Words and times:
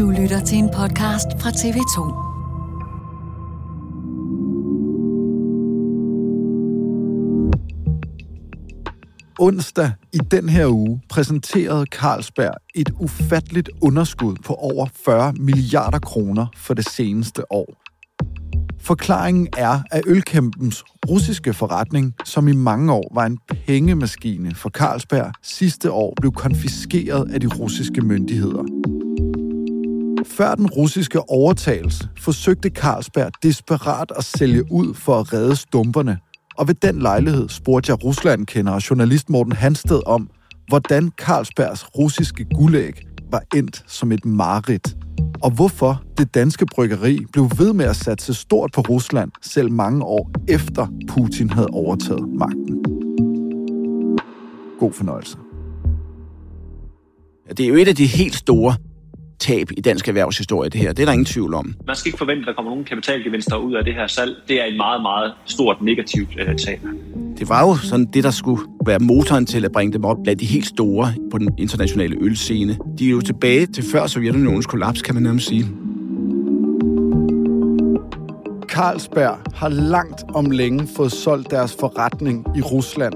Du 0.00 0.10
lytter 0.10 0.44
til 0.44 0.58
en 0.58 0.70
podcast 0.76 1.26
fra 1.40 1.50
TV2. 1.50 1.98
Onsdag 9.38 9.92
i 10.12 10.18
den 10.30 10.48
her 10.48 10.66
uge 10.66 11.00
præsenterede 11.08 11.86
Carlsberg 11.86 12.54
et 12.74 12.90
ufatteligt 13.00 13.70
underskud 13.80 14.36
på 14.44 14.54
over 14.54 14.86
40 15.04 15.32
milliarder 15.32 15.98
kroner 15.98 16.46
for 16.56 16.74
det 16.74 16.88
seneste 16.88 17.52
år. 17.52 17.82
Forklaringen 18.80 19.48
er, 19.56 19.82
at 19.90 20.02
ølkæmpens 20.06 20.84
russiske 21.08 21.54
forretning, 21.54 22.14
som 22.24 22.48
i 22.48 22.52
mange 22.52 22.92
år 22.92 23.10
var 23.14 23.26
en 23.26 23.38
pengemaskine 23.66 24.54
for 24.54 24.70
Carlsberg, 24.70 25.32
sidste 25.42 25.92
år 25.92 26.14
blev 26.20 26.32
konfiskeret 26.32 27.32
af 27.32 27.40
de 27.40 27.46
russiske 27.46 28.00
myndigheder. 28.00 28.99
Før 30.40 30.54
den 30.54 30.66
russiske 30.66 31.30
overtagelse 31.30 32.08
forsøgte 32.18 32.68
Carlsberg 32.68 33.32
desperat 33.42 34.12
at 34.16 34.24
sælge 34.24 34.72
ud 34.72 34.94
for 34.94 35.20
at 35.20 35.32
redde 35.32 35.56
stumperne, 35.56 36.18
og 36.56 36.68
ved 36.68 36.74
den 36.74 37.02
lejlighed 37.02 37.48
spurgte 37.48 37.90
jeg 37.90 38.04
Rusland-kender 38.04 38.72
og 38.72 38.90
journalist 38.90 39.30
Morten 39.30 39.52
Hansted 39.52 40.00
om, 40.06 40.30
hvordan 40.68 41.12
Carlsbergs 41.18 41.86
russiske 41.98 42.44
guldæg 42.54 43.06
var 43.30 43.42
endt 43.56 43.84
som 43.86 44.12
et 44.12 44.24
mareridt 44.24 44.96
og 45.42 45.50
hvorfor 45.50 46.02
det 46.18 46.34
danske 46.34 46.66
bryggeri 46.66 47.24
blev 47.32 47.50
ved 47.58 47.72
med 47.72 47.84
at 47.84 47.96
satse 47.96 48.34
stort 48.34 48.72
på 48.72 48.80
Rusland, 48.80 49.30
selv 49.42 49.72
mange 49.72 50.04
år 50.04 50.30
efter 50.48 50.86
Putin 51.08 51.50
havde 51.50 51.68
overtaget 51.72 52.28
magten. 52.28 52.84
God 54.78 54.92
fornøjelse. 54.92 55.36
Det 57.48 57.60
er 57.60 57.68
jo 57.68 57.74
et 57.74 57.88
af 57.88 57.96
de 57.96 58.06
helt 58.06 58.34
store 58.34 58.74
tab 59.40 59.70
i 59.76 59.80
dansk 59.80 60.08
erhvervshistorie, 60.08 60.70
det 60.70 60.80
her. 60.80 60.92
Det 60.92 61.02
er 61.02 61.06
der 61.06 61.12
ingen 61.12 61.24
tvivl 61.24 61.54
om. 61.54 61.74
Man 61.86 61.96
skal 61.96 62.08
ikke 62.08 62.18
forvente, 62.18 62.40
at 62.40 62.46
der 62.46 62.52
kommer 62.52 62.70
nogen 62.70 62.84
kapitalgevinster 62.84 63.56
ud 63.56 63.74
af 63.74 63.84
det 63.84 63.94
her 63.94 64.06
salg. 64.06 64.36
Det 64.48 64.60
er 64.60 64.64
et 64.64 64.76
meget, 64.76 65.02
meget 65.02 65.32
stort 65.44 65.82
negativt 65.82 66.28
uh, 66.40 66.56
tab. 66.56 66.80
Det 67.38 67.48
var 67.48 67.68
jo 67.68 67.76
sådan 67.76 68.06
det, 68.06 68.24
der 68.24 68.30
skulle 68.30 68.62
være 68.86 68.98
motoren 68.98 69.46
til 69.46 69.64
at 69.64 69.72
bringe 69.72 69.92
dem 69.92 70.04
op 70.04 70.16
blandt 70.22 70.40
de 70.40 70.46
helt 70.46 70.66
store 70.66 71.14
på 71.30 71.38
den 71.38 71.48
internationale 71.58 72.16
ølscene. 72.20 72.78
De 72.98 73.06
er 73.06 73.10
jo 73.10 73.20
tilbage 73.20 73.66
til 73.66 73.84
før 73.92 74.06
Sovjetunionens 74.06 74.66
kollaps, 74.66 75.02
kan 75.02 75.14
man 75.14 75.22
nærmest 75.22 75.46
sige. 75.46 75.66
Carlsberg 78.68 79.38
har 79.54 79.68
langt 79.68 80.22
om 80.34 80.50
længe 80.50 80.88
fået 80.96 81.12
solgt 81.12 81.50
deres 81.50 81.76
forretning 81.80 82.46
i 82.56 82.62
Rusland. 82.62 83.14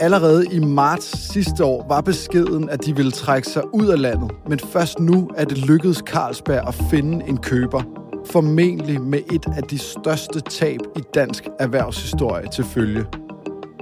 Allerede 0.00 0.46
i 0.52 0.58
marts 0.58 1.32
sidste 1.32 1.64
år 1.64 1.86
var 1.88 2.00
beskeden, 2.00 2.68
at 2.68 2.86
de 2.86 2.96
ville 2.96 3.10
trække 3.10 3.48
sig 3.48 3.74
ud 3.74 3.86
af 3.86 4.00
landet, 4.00 4.30
men 4.48 4.58
først 4.58 5.00
nu 5.00 5.30
er 5.36 5.44
det 5.44 5.58
lykkedes 5.58 6.02
Carlsberg 6.06 6.68
at 6.68 6.74
finde 6.74 7.28
en 7.28 7.36
køber. 7.36 7.82
Formentlig 8.30 9.00
med 9.00 9.18
et 9.32 9.46
af 9.56 9.62
de 9.62 9.78
største 9.78 10.40
tab 10.40 10.80
i 10.96 11.00
dansk 11.14 11.44
erhvervshistorie 11.60 12.48
til 12.48 12.64
følge. 12.64 13.04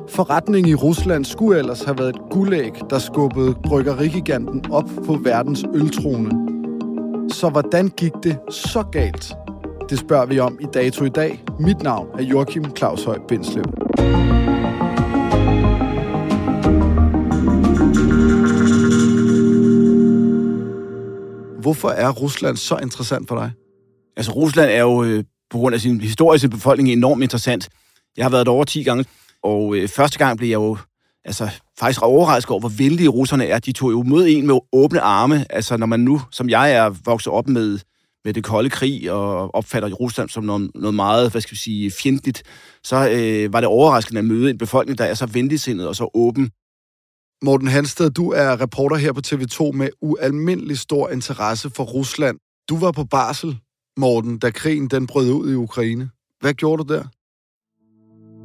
Forretningen 0.09 0.71
i 0.71 0.75
Rusland 0.75 1.25
skulle 1.25 1.59
ellers 1.59 1.83
have 1.83 1.99
været 1.99 2.09
et 2.09 2.21
guldæg, 2.31 2.73
der 2.91 2.99
skubbede 2.99 3.55
bryggerigiganten 3.65 4.65
op 4.71 4.91
på 5.07 5.15
verdens 5.15 5.65
øltrone. 5.75 6.31
Så 7.31 7.49
hvordan 7.49 7.89
gik 7.89 8.13
det 8.23 8.39
så 8.51 8.83
galt? 8.93 9.35
Det 9.91 9.99
spørger 9.99 10.27
vi 10.27 10.39
om 10.39 10.59
i 10.61 10.67
Dato 10.75 11.05
i 11.05 11.09
dag. 11.09 11.45
Mit 11.61 11.83
navn 11.83 12.09
er 12.19 12.23
Joachim 12.23 12.65
Claus 12.77 13.05
Høj 13.05 13.19
Bindslev. 13.29 13.65
Hvorfor 21.63 21.89
er 21.89 22.11
Rusland 22.11 22.57
så 22.57 22.79
interessant 22.79 23.29
for 23.29 23.37
dig? 23.37 23.53
Altså, 24.17 24.33
Rusland 24.33 24.71
er 24.71 24.81
jo 24.81 25.05
øh, 25.05 25.25
på 25.51 25.59
grund 25.59 25.75
af 25.75 25.81
sin 25.81 26.01
historiske 26.01 26.49
befolkning 26.49 26.89
enormt 26.89 27.23
interessant. 27.23 27.69
Jeg 28.17 28.25
har 28.25 28.31
været 28.31 28.47
der 28.47 28.53
over 28.53 28.65
10 28.65 28.83
gange, 28.83 29.05
og 29.43 29.77
øh, 29.77 29.89
første 29.89 30.19
gang 30.19 30.39
blev 30.39 30.49
jeg 30.49 30.55
jo 30.55 30.77
altså, 31.25 31.49
faktisk 31.79 32.03
overrasket 32.03 32.51
over, 32.51 32.61
hvor 32.61 32.73
vældige 32.79 33.09
russerne 33.09 33.47
er. 33.47 33.59
De 33.59 33.73
tog 33.73 33.93
jo 33.93 34.03
mod 34.03 34.27
en 34.29 34.47
med 34.47 34.59
åbne 34.73 35.01
arme. 35.01 35.47
Altså, 35.51 35.77
når 35.77 35.87
man 35.87 36.01
nu, 36.01 36.21
som 36.31 36.49
jeg 36.49 36.73
er, 36.73 36.95
vokset 37.05 37.33
op 37.33 37.49
med, 37.49 37.79
med 38.25 38.35
det 38.35 38.45
kolde 38.45 38.71
krig 38.71 39.13
og 39.13 39.55
opfatter 39.55 39.89
Rusland 39.89 40.29
som 40.29 40.45
noget, 40.45 40.71
noget 40.75 40.95
meget, 40.95 41.31
hvad 41.31 41.41
skal 41.41 41.53
vi 41.53 41.59
sige, 41.59 41.91
fjendtligt, 41.91 42.43
så 42.85 43.11
øh, 43.11 43.53
var 43.53 43.61
det 43.61 43.69
overraskende 43.69 44.19
at 44.19 44.25
møde 44.25 44.51
en 44.51 44.59
befolkning, 44.59 44.99
der 44.99 45.05
er 45.05 45.15
så 45.15 45.27
venligsindet 45.27 45.89
og 45.89 45.97
så 45.97 46.11
åben. 46.15 46.51
Morten 47.45 47.69
Hansted, 47.69 48.11
du 48.11 48.31
er 48.31 48.61
reporter 48.61 48.97
her 48.97 49.13
på 49.13 49.21
TV2 49.27 49.73
med 49.73 49.89
ualmindelig 50.01 50.79
stor 50.79 51.11
interesse 51.11 51.71
for 51.71 51.85
Rusland. 51.85 52.39
Du 52.69 52.79
var 52.79 52.93
på 52.93 53.05
barsel, 53.05 53.57
Morten, 53.97 54.39
da 54.39 54.51
krigen 54.51 54.89
den 54.89 55.07
brød 55.07 55.33
ud 55.33 55.53
i 55.53 55.55
Ukraine. 55.55 56.09
Hvad 56.41 56.55
gjorde 56.55 56.85
du 56.85 56.95
der? 56.95 57.03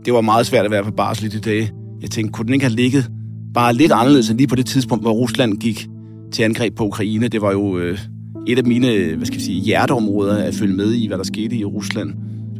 Det 0.06 0.13
var 0.13 0.22
meget 0.22 0.46
svært 0.46 0.66
at 0.66 0.72
være 0.72 0.84
på 0.84 0.91
barsel 0.91 1.25
i 1.25 1.30
de 1.30 1.40
dage. 1.40 1.72
Jeg 2.02 2.12
tænkte, 2.12 2.31
kunne 2.31 2.46
den 2.46 2.53
ikke 2.53 2.66
have 2.66 2.75
ligget 2.75 3.12
bare 3.53 3.74
lidt 3.74 3.91
anderledes 3.91 4.30
end 4.30 4.38
lige 4.38 4.47
på 4.47 4.56
det 4.56 4.66
tidspunkt, 4.66 5.03
hvor 5.03 5.12
Rusland 5.12 5.58
gik 5.58 5.88
til 6.31 6.44
angreb 6.44 6.75
på 6.75 6.85
Ukraine? 6.85 7.28
Det 7.28 7.41
var 7.41 7.52
jo 7.52 7.78
øh, 7.78 8.00
et 8.47 8.58
af 8.58 8.64
mine 8.64 9.16
hvad 9.16 9.25
skal 9.25 9.38
jeg 9.38 9.46
sige, 9.46 9.62
hjerteområder 9.62 10.44
at 10.44 10.53
følge 10.53 10.75
med 10.75 10.94
i, 10.94 11.08
hvad 11.08 11.18
der 11.18 11.24
skete 11.24 11.56
i 11.56 11.66
Rusland. 11.66 12.14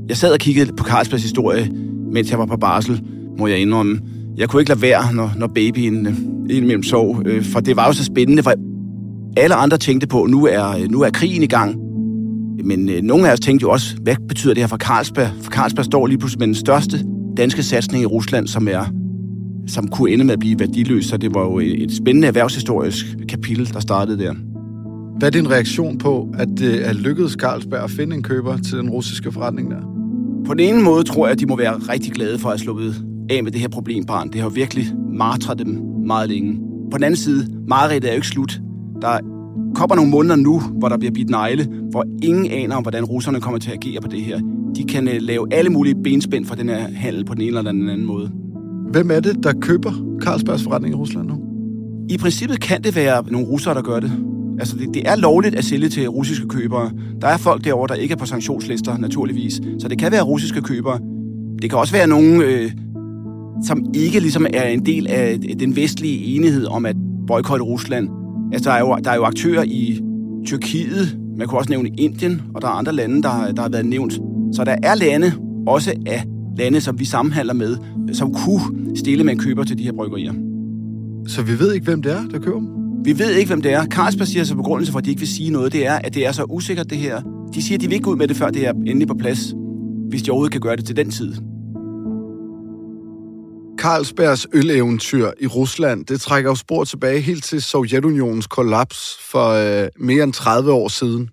Jeg 0.09 0.18
sad 0.18 0.31
og 0.31 0.40
kiggede 0.40 0.74
på 0.74 0.84
Carlsbergs 0.84 1.24
historie, 1.24 1.72
mens 2.12 2.31
jeg 2.31 2.40
var 2.40 2.46
på 2.46 2.58
barsel, 2.58 3.04
må 3.38 3.48
jeg 3.48 3.59
indrømme. 3.59 4.02
Jeg 4.38 4.50
kunne 4.50 4.62
ikke 4.62 4.70
lade 4.70 4.81
være, 4.81 5.14
når, 5.14 5.31
når 5.36 5.48
babyen 5.48 6.06
øh, 6.08 6.14
indimellem 6.50 6.84
sov, 6.84 7.24
øh, 7.25 7.44
for 7.44 7.59
det 7.59 7.75
var 7.75 7.88
jo 7.88 7.94
så 7.94 8.03
spændende, 8.03 8.44
for 8.44 8.53
alle 9.38 9.56
andre 9.56 9.78
tænkte 9.78 10.08
på, 10.08 10.24
at 10.24 10.30
nu 10.30 10.46
er, 10.46 10.88
nu 10.90 11.02
er 11.02 11.09
krigen 11.09 11.44
i 11.44 11.48
gang. 11.48 11.75
Men 12.64 12.90
øh, 12.90 13.02
nogle 13.02 13.28
af 13.28 13.34
os 13.34 13.40
tænkte 13.40 13.64
jo 13.64 13.70
også, 13.70 13.96
hvad 14.02 14.16
betyder 14.28 14.53
det 14.53 14.64
her 14.64 14.68
for 14.68 14.78
Carlsberg? 14.78 15.30
For 15.42 15.52
Carlsberg 15.52 15.86
står 15.86 16.08
lige 16.08 16.18
pludselig 16.18 16.40
med 16.40 16.48
den 16.48 16.56
største 16.56 17.06
danske 17.38 17.64
satsning 17.64 18.03
i 18.03 18.06
Rusland, 18.06 18.48
som 18.48 18.68
er 18.68 18.86
som 19.68 19.88
kunne 19.88 20.12
ende 20.12 20.24
med 20.24 20.34
at 20.34 20.40
blive 20.40 20.59
værdiløs, 20.59 21.06
så 21.06 21.18
det 21.18 21.36
var 21.36 21.42
jo 21.42 21.59
et 21.59 21.92
spændende 21.92 22.28
erhvervshistorisk 22.28 23.06
kapitel, 23.30 23.74
der 23.74 23.80
startede 23.80 24.19
der. 24.24 24.34
Hvad 25.18 25.28
er 25.28 25.31
din 25.31 25.52
reaktion 25.52 25.98
på, 25.98 26.30
at 26.34 26.48
det 26.58 26.88
er 26.88 26.94
lykkedes 26.94 27.34
Carlsberg 27.34 27.84
at 27.84 27.92
finde 27.92 28.16
en 28.16 28.24
køber 28.24 28.58
til 28.58 28.78
den 28.78 28.90
russiske 28.90 29.31
forretning 29.31 29.72
der? 29.72 29.81
På 30.46 30.54
den 30.54 30.59
ene 30.59 30.84
måde 30.84 31.04
tror 31.04 31.25
jeg, 31.25 31.31
at 31.31 31.40
de 31.40 31.46
må 31.46 31.56
være 31.56 31.74
rigtig 31.74 32.12
glade 32.12 32.40
for 32.40 32.50
at 32.50 32.54
have 32.54 32.59
sluppet 32.59 33.06
af 33.29 33.43
med 33.43 33.51
det 33.51 33.61
her 33.61 33.67
problembarn. 33.67 34.29
Det 34.29 34.41
har 34.41 34.49
virkelig 34.49 34.85
martret 35.13 35.59
dem 35.59 35.81
meget 36.05 36.29
længe. 36.29 36.59
På 36.91 36.97
den 36.97 37.03
anden 37.03 37.17
side, 37.17 37.47
mareridt 37.67 38.05
er 38.05 38.09
jo 38.09 38.15
ikke 38.15 38.27
slut. 38.27 38.61
Der 39.01 39.19
kommer 39.75 39.95
nogle 39.95 40.11
måneder 40.11 40.35
nu, 40.35 40.59
hvor 40.59 40.89
der 40.89 40.97
bliver 40.97 41.11
bidt 41.11 41.29
negle, 41.29 41.67
hvor 41.91 42.05
ingen 42.23 42.51
aner 42.51 42.75
om, 42.75 42.81
hvordan 42.83 43.05
russerne 43.05 43.41
kommer 43.41 43.59
til 43.59 43.71
at 43.71 43.77
agere 43.85 44.01
på 44.01 44.07
det 44.07 44.21
her. 44.21 44.39
De 44.75 44.83
kan 44.83 45.07
uh, 45.07 45.13
lave 45.19 45.47
alle 45.51 45.69
mulige 45.69 45.95
benspænd 46.03 46.45
for 46.45 46.55
den 46.55 46.69
her 46.69 46.88
handel 46.95 47.25
på 47.25 47.33
den 47.33 47.41
ene 47.41 47.57
eller 47.57 47.71
den 47.71 47.89
anden 47.89 48.05
måde. 48.05 48.31
Hvem 48.91 49.11
er 49.11 49.19
det, 49.19 49.44
der 49.44 49.53
køber 49.53 49.91
Carlsbergs 50.21 50.63
forretning 50.63 50.94
i 50.94 50.97
Rusland 50.97 51.27
nu? 51.27 51.41
I 52.09 52.17
princippet 52.17 52.59
kan 52.59 52.83
det 52.83 52.95
være 52.95 53.23
nogle 53.31 53.47
russere, 53.47 53.73
der 53.73 53.81
gør 53.81 53.99
det. 53.99 54.11
Altså, 54.59 54.77
det, 54.77 54.94
det 54.94 55.09
er 55.09 55.15
lovligt 55.15 55.55
at 55.55 55.65
sælge 55.65 55.89
til 55.89 56.07
russiske 56.07 56.47
købere. 56.47 56.91
Der 57.21 57.27
er 57.27 57.38
folk 57.38 57.63
derovre, 57.63 57.88
der 57.88 58.01
ikke 58.01 58.11
er 58.11 58.17
på 58.17 58.25
sanktionslister, 58.25 58.97
naturligvis. 58.97 59.61
Så 59.79 59.88
det 59.88 59.99
kan 59.99 60.11
være 60.11 60.21
russiske 60.21 60.61
købere. 60.61 60.99
Det 61.61 61.69
kan 61.69 61.79
også 61.79 61.94
være 61.94 62.07
nogen, 62.07 62.41
øh, 62.41 62.71
som 63.66 63.85
ikke 63.94 64.19
ligesom 64.19 64.45
er 64.53 64.63
en 64.63 64.85
del 64.85 65.07
af 65.07 65.40
den 65.59 65.75
vestlige 65.75 66.35
enighed 66.35 66.66
om 66.66 66.85
at 66.85 66.95
boykotte 67.28 67.66
Rusland. 67.66 68.09
Altså, 68.53 68.69
der 68.69 68.75
er, 68.75 68.79
jo, 68.79 68.97
der 69.03 69.12
er 69.12 69.16
jo 69.16 69.23
aktører 69.23 69.63
i 69.63 70.01
Tyrkiet, 70.45 71.18
man 71.38 71.47
kunne 71.47 71.59
også 71.59 71.69
nævne 71.69 71.90
Indien, 71.97 72.41
og 72.56 72.62
der 72.62 72.68
er 72.68 72.72
andre 72.72 72.94
lande, 72.94 73.23
der, 73.23 73.51
der 73.51 73.62
har 73.62 73.69
været 73.69 73.85
nævnt. 73.85 74.13
Så 74.53 74.63
der 74.63 74.75
er 74.84 74.95
lande, 74.95 75.31
også 75.68 75.94
af 76.06 76.23
lande, 76.57 76.81
som 76.81 77.00
vi 77.00 77.06
samhandler 77.06 77.53
med, 77.53 77.78
som 78.13 78.34
kunne 78.34 78.95
stille 78.95 79.23
med 79.23 79.34
en 79.34 79.40
køber 79.40 79.63
til 79.63 79.78
de 79.78 79.84
her 79.84 79.91
bryggerier. 79.91 80.34
Så 81.28 81.41
vi 81.41 81.59
ved 81.59 81.74
ikke, 81.74 81.85
hvem 81.85 82.01
det 82.01 82.12
er, 82.12 82.28
der 82.31 82.39
køber 82.39 82.59
dem? 82.59 82.68
Vi 83.03 83.19
ved 83.19 83.31
ikke, 83.35 83.47
hvem 83.47 83.62
det 83.62 83.74
er. 83.74 83.85
Carlsberg 83.85 84.28
siger 84.28 84.44
så 84.44 84.56
begrundelse 84.56 84.91
for, 84.91 85.00
at 85.00 85.06
de 85.06 85.09
ikke 85.09 85.19
vil 85.19 85.28
sige 85.28 85.50
noget, 85.50 85.74
det 85.74 85.88
er, 85.88 85.94
at 85.94 86.16
det 86.16 86.28
er 86.28 86.31
så 86.31 86.44
usikkert, 86.44 86.89
det 86.89 86.97
her. 86.97 87.21
De 87.54 87.62
siger, 87.62 87.77
at 87.77 87.81
de 87.81 87.88
vil 87.88 87.95
ikke 87.95 88.09
ud 88.09 88.15
med 88.15 88.27
det, 88.27 88.36
før 88.36 88.50
det 88.50 88.68
er 88.68 88.71
endelig 88.71 89.07
på 89.07 89.13
plads, 89.13 89.54
hvis 90.09 90.21
de 90.21 90.31
overhovedet 90.31 90.51
kan 90.51 90.62
gøre 90.62 90.75
det 90.75 90.86
til 90.86 90.95
den 90.95 91.09
tid. 91.09 91.33
Carlsbergs 93.88 94.48
øleventyr 94.54 95.31
i 95.39 95.48
Rusland, 95.48 96.06
det 96.06 96.22
trækker 96.22 96.50
jo 96.50 96.56
spor 96.56 96.84
tilbage 96.84 97.22
helt 97.22 97.44
til 97.44 97.62
Sovjetunionens 97.62 98.48
kollaps 98.48 99.18
for 99.31 99.48
øh, 99.50 99.88
mere 100.00 100.24
end 100.24 100.34
30 100.34 100.72
år 100.72 100.88
siden. 100.88 101.30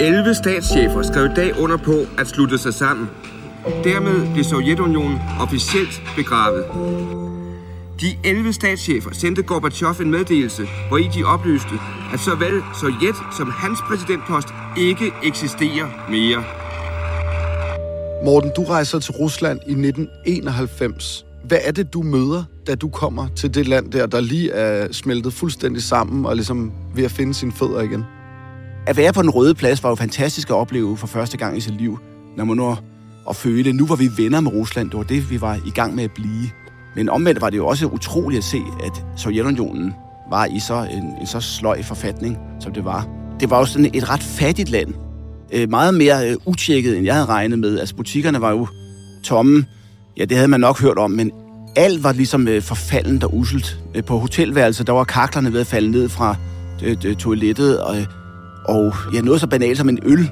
11 0.00 0.34
statschefer 0.34 1.02
skrev 1.02 1.24
i 1.24 1.34
dag 1.36 1.58
under 1.58 1.76
på 1.76 1.94
at 2.18 2.28
slutte 2.28 2.58
sig 2.58 2.74
sammen. 2.74 3.08
Dermed 3.84 4.32
blev 4.32 4.44
Sovjetunionen 4.44 5.18
officielt 5.40 6.02
begravet. 6.16 6.64
De 8.00 8.06
11 8.24 8.52
statschefer 8.52 9.10
sendte 9.12 9.42
Gorbachev 9.42 9.94
en 10.00 10.10
meddelelse, 10.10 10.68
hvor 10.88 10.98
i 10.98 11.08
de 11.14 11.24
oplyste, 11.24 11.74
at 12.12 12.20
såvel 12.20 12.62
Sovjet 12.80 13.16
som 13.38 13.50
hans 13.50 13.78
præsidentpost 13.88 14.48
ikke 14.78 15.12
eksisterer 15.22 16.10
mere. 16.10 16.61
Morten, 18.24 18.50
du 18.56 18.64
rejser 18.64 18.98
til 18.98 19.12
Rusland 19.12 19.60
i 19.66 19.72
1991. 19.72 21.26
Hvad 21.44 21.58
er 21.64 21.72
det, 21.72 21.92
du 21.92 22.02
møder, 22.02 22.44
da 22.66 22.74
du 22.74 22.88
kommer 22.88 23.28
til 23.36 23.54
det 23.54 23.68
land 23.68 23.92
der, 23.92 24.06
der 24.06 24.20
lige 24.20 24.50
er 24.50 24.92
smeltet 24.92 25.32
fuldstændig 25.32 25.82
sammen 25.82 26.26
og 26.26 26.34
ligesom 26.36 26.72
ved 26.94 27.04
at 27.04 27.10
finde 27.10 27.34
sine 27.34 27.52
fødder 27.52 27.80
igen? 27.80 28.04
at 28.86 28.96
være 28.96 29.12
på 29.12 29.22
den 29.22 29.30
røde 29.30 29.54
plads 29.54 29.82
var 29.82 29.88
jo 29.88 29.94
fantastisk 29.94 30.50
at 30.50 30.54
opleve 30.54 30.96
for 30.96 31.06
første 31.06 31.36
gang 31.36 31.56
i 31.56 31.60
sit 31.60 31.76
liv, 31.76 31.98
når 32.36 32.44
man 32.44 32.56
nu 32.56 32.76
at 33.28 33.36
føle, 33.36 33.72
nu 33.72 33.86
var 33.86 33.96
vi 33.96 34.10
venner 34.16 34.40
med 34.40 34.52
Rusland, 34.52 34.90
det 34.90 34.98
var 34.98 35.04
det, 35.04 35.30
vi 35.30 35.40
var 35.40 35.58
i 35.66 35.70
gang 35.70 35.94
med 35.94 36.04
at 36.04 36.10
blive. 36.14 36.50
Men 36.96 37.08
omvendt 37.08 37.40
var 37.40 37.50
det 37.50 37.56
jo 37.56 37.66
også 37.66 37.86
utroligt 37.86 38.38
at 38.38 38.44
se, 38.44 38.62
at 38.84 39.04
Sovjetunionen 39.16 39.94
var 40.30 40.44
i 40.44 40.60
så 40.60 40.88
en, 40.92 41.04
en 41.20 41.26
så 41.26 41.40
sløj 41.40 41.82
forfatning, 41.82 42.38
som 42.60 42.72
det 42.72 42.84
var. 42.84 43.08
Det 43.40 43.50
var 43.50 43.58
jo 43.58 43.64
sådan 43.64 43.90
et 43.94 44.10
ret 44.10 44.22
fattigt 44.22 44.70
land. 44.70 44.94
Øh, 45.52 45.70
meget 45.70 45.94
mere 45.94 46.30
øh, 46.30 46.36
utjekket, 46.46 46.96
end 46.96 47.06
jeg 47.06 47.14
havde 47.14 47.26
regnet 47.26 47.58
med. 47.58 47.78
Altså 47.78 47.94
butikkerne 47.94 48.40
var 48.40 48.50
jo 48.50 48.66
tomme. 49.24 49.64
Ja, 50.16 50.24
det 50.24 50.36
havde 50.36 50.48
man 50.48 50.60
nok 50.60 50.80
hørt 50.80 50.98
om, 50.98 51.10
men 51.10 51.30
alt 51.76 52.04
var 52.04 52.12
ligesom 52.12 52.48
øh, 52.48 52.62
forfaldent 52.62 53.24
og 53.24 53.36
uselt. 53.36 53.78
Øh, 53.94 54.04
på 54.04 54.18
hotelværelset, 54.18 54.86
der 54.86 54.92
var 54.92 55.04
kaklerne 55.04 55.52
ved 55.52 55.60
at 55.60 55.66
falde 55.66 55.90
ned 55.90 56.08
fra 56.08 56.36
øh, 56.84 57.16
toilettet, 57.16 57.80
og, 57.80 57.98
øh, 57.98 58.06
og 58.64 58.94
ja, 59.14 59.20
noget 59.20 59.40
så 59.40 59.46
banalt 59.46 59.78
som 59.78 59.88
en 59.88 59.98
øl. 60.02 60.30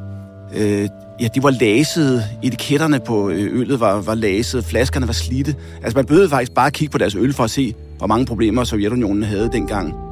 Øh, 0.57 0.89
ja, 1.21 1.29
de 1.35 1.43
var 1.43 1.51
lasede. 1.51 2.25
Etiketterne 2.43 3.01
på 3.07 3.31
øh, 3.31 3.61
øllet 3.61 3.81
var, 3.81 4.01
var 4.01 4.15
lasede. 4.15 4.63
Flaskerne 4.63 5.07
var 5.07 5.13
slidte. 5.13 5.55
Altså, 5.83 5.99
man 5.99 6.07
behøvede 6.07 6.31
faktisk 6.31 6.53
bare 6.53 6.71
kigge 6.71 6.93
på 6.93 6.99
deres 6.99 7.15
øl 7.15 7.33
for 7.33 7.45
at 7.45 7.51
se, 7.51 7.75
hvor 7.99 8.07
mange 8.07 8.27
problemer 8.27 8.65
Sovjetunionen 8.65 9.23
havde 9.23 9.51
dengang. 9.53 10.10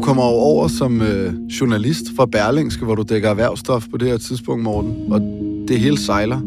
Du 0.00 0.04
kommer 0.04 0.22
jo 0.22 0.28
over 0.28 0.68
som 0.68 1.02
øh, 1.02 1.34
journalist 1.60 2.04
fra 2.16 2.26
Berlingske, 2.26 2.84
hvor 2.84 2.94
du 2.94 3.02
dækker 3.02 3.30
erhvervsstof 3.30 3.86
på 3.90 3.96
det 3.96 4.08
her 4.08 4.18
tidspunkt, 4.18 4.62
Morten. 4.62 4.94
Og 5.10 5.20
det 5.68 5.80
hele 5.80 5.98
sejler, 5.98 6.40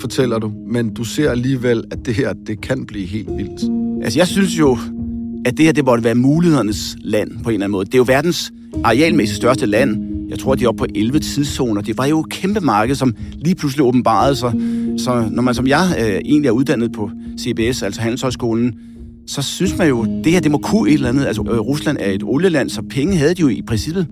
fortæller 0.00 0.38
du. 0.38 0.52
Men 0.66 0.94
du 0.94 1.04
ser 1.04 1.30
alligevel, 1.30 1.84
at 1.90 2.06
det 2.06 2.14
her, 2.14 2.32
det 2.46 2.60
kan 2.60 2.86
blive 2.86 3.06
helt 3.06 3.28
vildt. 3.36 3.62
Altså, 4.04 4.18
jeg 4.18 4.26
synes 4.26 4.58
jo, 4.58 4.78
at 5.44 5.56
det 5.56 5.64
her, 5.64 5.72
det 5.72 5.84
måtte 5.84 6.04
være 6.04 6.14
mulighedernes 6.14 6.96
land 7.00 7.30
på 7.30 7.50
en 7.50 7.54
eller 7.54 7.64
anden 7.64 7.72
måde. 7.72 7.84
Det 7.84 7.94
er 7.94 7.98
jo 7.98 8.04
verdens 8.06 8.52
arealmæssigt 8.84 9.36
største 9.36 9.66
land. 9.66 9.98
Jeg 10.28 10.38
tror, 10.38 10.54
de 10.54 10.64
er 10.64 10.68
oppe 10.68 10.78
på 10.78 10.86
11 10.94 11.18
tidszoner. 11.18 11.82
Det 11.82 11.98
var 11.98 12.06
jo 12.06 12.20
et 12.20 12.28
kæmpe 12.28 12.60
marked, 12.60 12.94
som 12.94 13.14
lige 13.32 13.54
pludselig 13.54 13.86
åbenbarede 13.86 14.36
sig. 14.36 14.52
Så 14.98 15.28
når 15.30 15.42
man 15.42 15.54
som 15.54 15.66
jeg 15.66 15.96
øh, 16.00 16.20
egentlig 16.24 16.48
er 16.48 16.52
uddannet 16.52 16.92
på 16.92 17.10
CBS, 17.38 17.82
altså 17.82 18.00
Handelshøjskolen, 18.00 18.74
så 19.30 19.42
synes 19.42 19.78
man 19.78 19.88
jo, 19.88 20.04
det 20.24 20.32
her, 20.32 20.40
det 20.40 20.50
må 20.50 20.58
kunne 20.58 20.90
et 20.90 20.94
eller 20.94 21.08
andet. 21.08 21.26
Altså, 21.26 21.42
øh, 21.42 21.58
Rusland 21.58 21.98
er 22.00 22.10
et 22.10 22.22
olieland, 22.22 22.70
så 22.70 22.82
penge 22.82 23.16
havde 23.16 23.34
de 23.34 23.40
jo 23.40 23.48
i 23.48 23.62
princippet 23.62 24.08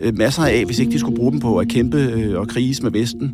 øh, 0.00 0.18
masser 0.18 0.42
af, 0.42 0.64
hvis 0.64 0.78
ikke 0.78 0.92
de 0.92 0.98
skulle 0.98 1.16
bruge 1.16 1.32
dem 1.32 1.40
på 1.40 1.58
at 1.58 1.68
kæmpe 1.68 1.98
øh, 1.98 2.40
og 2.40 2.48
krige 2.48 2.82
med 2.82 2.90
Vesten. 2.90 3.32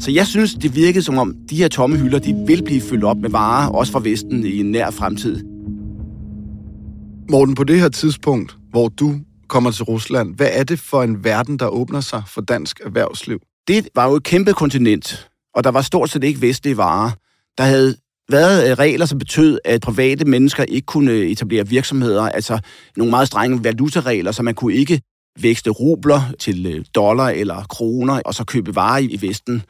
Så 0.00 0.10
jeg 0.10 0.26
synes, 0.26 0.54
det 0.54 0.76
virkede 0.76 1.02
som 1.02 1.18
om, 1.18 1.34
de 1.50 1.56
her 1.56 1.68
tomme 1.68 1.96
hylder, 1.96 2.18
de 2.18 2.34
vil 2.46 2.62
blive 2.62 2.80
fyldt 2.80 3.04
op 3.04 3.16
med 3.16 3.30
varer, 3.30 3.68
også 3.68 3.92
fra 3.92 4.00
Vesten 4.00 4.46
i 4.46 4.60
en 4.60 4.70
nær 4.70 4.90
fremtid. 4.90 5.44
Morten, 7.30 7.54
på 7.54 7.64
det 7.64 7.80
her 7.80 7.88
tidspunkt, 7.88 8.56
hvor 8.70 8.88
du 8.88 9.14
kommer 9.48 9.70
til 9.70 9.84
Rusland, 9.84 10.34
hvad 10.36 10.48
er 10.52 10.64
det 10.64 10.78
for 10.78 11.02
en 11.02 11.24
verden, 11.24 11.58
der 11.58 11.68
åbner 11.68 12.00
sig 12.00 12.22
for 12.26 12.40
dansk 12.40 12.80
erhvervsliv? 12.84 13.38
Det 13.68 13.88
var 13.94 14.08
jo 14.08 14.14
et 14.14 14.22
kæmpe 14.22 14.52
kontinent, 14.52 15.28
og 15.54 15.64
der 15.64 15.70
var 15.70 15.82
stort 15.82 16.10
set 16.10 16.24
ikke 16.24 16.40
vestlige 16.40 16.76
varer. 16.76 17.10
Der 17.58 17.64
havde 17.64 17.96
været 18.30 18.70
øh, 18.70 18.76
regler, 18.76 19.06
som 19.06 19.18
betød, 19.18 19.58
at 19.64 19.80
private 19.80 20.24
mennesker 20.24 20.64
ikke 20.64 20.86
kunne 20.86 21.12
øh, 21.12 21.30
etablere 21.30 21.68
virksomheder, 21.68 22.22
altså 22.22 22.58
nogle 22.96 23.10
meget 23.10 23.26
strenge 23.26 23.64
valutaregler, 23.64 24.32
så 24.32 24.42
man 24.42 24.54
kunne 24.54 24.74
ikke 24.74 25.00
vækste 25.40 25.70
rubler 25.70 26.20
til 26.38 26.66
øh, 26.66 26.84
dollar 26.94 27.28
eller 27.28 27.64
kroner, 27.64 28.20
og 28.24 28.34
så 28.34 28.44
købe 28.44 28.74
varer 28.74 28.98
i 28.98 29.18
Vesten. 29.20 29.62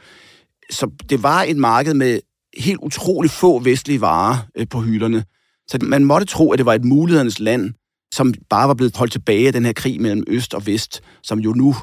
Så 0.70 0.90
det 1.10 1.22
var 1.22 1.42
et 1.42 1.56
marked 1.56 1.94
med 1.94 2.20
helt 2.56 2.78
utrolig 2.82 3.30
få 3.30 3.58
vestlige 3.58 4.00
varer 4.00 4.36
på 4.70 4.80
hylderne. 4.80 5.24
Så 5.68 5.78
man 5.82 6.04
måtte 6.04 6.26
tro, 6.26 6.52
at 6.52 6.58
det 6.58 6.66
var 6.66 6.74
et 6.74 6.84
mulighedernes 6.84 7.40
land, 7.40 7.74
som 8.14 8.34
bare 8.50 8.68
var 8.68 8.74
blevet 8.74 8.96
holdt 8.96 9.12
tilbage 9.12 9.46
af 9.46 9.52
den 9.52 9.64
her 9.64 9.72
krig 9.72 10.00
mellem 10.00 10.24
Øst 10.26 10.54
og 10.54 10.66
Vest, 10.66 11.02
som 11.22 11.38
jo 11.38 11.52
nu 11.52 11.74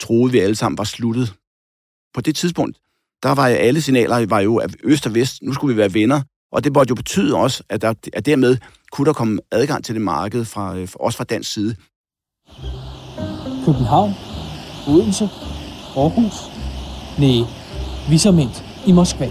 troede 0.00 0.32
vi 0.32 0.38
alle 0.38 0.54
sammen 0.54 0.78
var 0.78 0.84
sluttet. 0.84 1.34
På 2.14 2.20
det 2.20 2.36
tidspunkt, 2.36 2.78
der 3.24 3.34
var 3.34 3.46
alle 3.46 3.80
signaler 3.80 4.26
var 4.26 4.40
jo, 4.40 4.56
at 4.56 4.76
Øst 4.84 5.06
og 5.06 5.14
Vest, 5.14 5.42
nu 5.42 5.52
skulle 5.52 5.74
vi 5.74 5.78
være 5.78 5.94
venner, 5.94 6.20
og 6.52 6.64
det 6.64 6.74
måtte 6.74 6.90
jo 6.90 6.94
betyde 6.94 7.36
også, 7.36 7.62
at, 7.68 7.82
der, 7.82 7.94
at 8.12 8.26
dermed 8.26 8.56
kunne 8.92 9.06
der 9.06 9.12
komme 9.12 9.40
adgang 9.50 9.84
til 9.84 9.94
det 9.94 10.02
marked, 10.02 10.44
fra, 10.44 10.76
øh, 10.76 10.88
også 10.94 11.16
fra 11.16 11.24
dansk 11.24 11.52
side. 11.52 11.76
København, 13.64 14.12
Odense, 14.88 15.24
Aarhus, 15.96 16.34
nej, 17.18 17.46
Viserment 18.10 18.64
i 18.86 18.92
Moskva. 18.92 19.28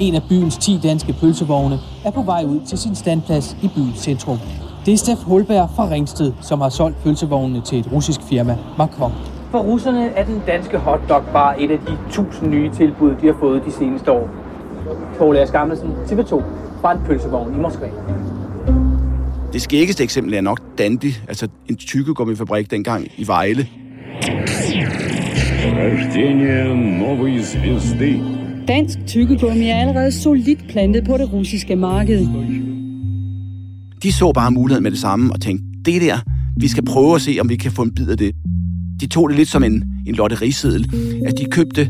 En 0.00 0.14
af 0.14 0.22
byens 0.28 0.56
10 0.56 0.80
danske 0.82 1.12
pølsevogne 1.20 1.78
er 2.04 2.10
på 2.10 2.22
vej 2.22 2.44
ud 2.44 2.60
til 2.66 2.78
sin 2.78 2.94
standplads 2.94 3.56
i 3.62 3.68
byens 3.74 3.98
centrum. 3.98 4.38
Det 4.86 4.94
er 4.94 4.98
Steff 4.98 5.20
Holberg 5.20 5.70
fra 5.76 5.90
Ringsted, 5.90 6.32
som 6.42 6.60
har 6.60 6.68
solgt 6.68 7.02
pølsevognene 7.02 7.60
til 7.60 7.78
et 7.78 7.92
russisk 7.92 8.20
firma, 8.28 8.58
Macron. 8.78 9.37
For 9.50 9.58
russerne 9.58 10.08
er 10.08 10.24
den 10.24 10.42
danske 10.46 10.78
hotdog 10.78 11.22
bare 11.32 11.62
et 11.62 11.70
af 11.70 11.78
de 11.78 11.98
tusind 12.10 12.50
nye 12.50 12.70
tilbud, 12.70 13.14
de 13.20 13.26
har 13.26 13.36
fået 13.40 13.62
de 13.66 13.72
seneste 13.72 14.12
år. 14.12 14.30
Poul 15.18 15.34
Lars 15.34 15.50
Gammelsen, 15.50 15.88
TV2, 15.88 16.42
fra 16.80 16.92
en 16.92 16.98
pølsevogn 17.06 17.54
i 17.54 17.58
Moskva. 17.58 17.86
Det 19.52 19.62
skæggeste 19.62 20.04
eksempel 20.04 20.34
er 20.34 20.40
nok 20.40 20.60
Dandy, 20.78 21.12
altså 21.28 21.48
en 21.68 21.76
tykkegummifabrik 21.76 22.70
dengang 22.70 23.06
i 23.16 23.26
Vejle. 23.26 23.66
Dansk 28.68 28.98
tykkegummi 29.06 29.68
er 29.68 29.76
allerede 29.76 30.12
solidt 30.12 30.68
plantet 30.68 31.04
på 31.04 31.16
det 31.16 31.32
russiske 31.32 31.76
marked. 31.76 32.26
De 34.02 34.12
så 34.12 34.32
bare 34.32 34.50
muligheden 34.50 34.82
med 34.82 34.90
det 34.90 35.00
samme 35.00 35.32
og 35.32 35.40
tænkte, 35.40 35.64
det 35.84 36.02
der, 36.02 36.16
vi 36.56 36.68
skal 36.68 36.84
prøve 36.84 37.14
at 37.14 37.20
se, 37.20 37.36
om 37.40 37.48
vi 37.48 37.56
kan 37.56 37.72
få 37.72 37.82
en 37.82 37.94
bid 37.94 38.10
af 38.10 38.18
det 38.18 38.32
De 39.01 39.07
tog 39.07 39.29
det 39.29 39.37
lidt 39.37 39.49
som 39.49 39.63
en, 39.63 39.83
en 40.07 40.15
lotteriseddel, 40.15 40.89
at 41.25 41.37
de 41.37 41.45
købte 41.45 41.89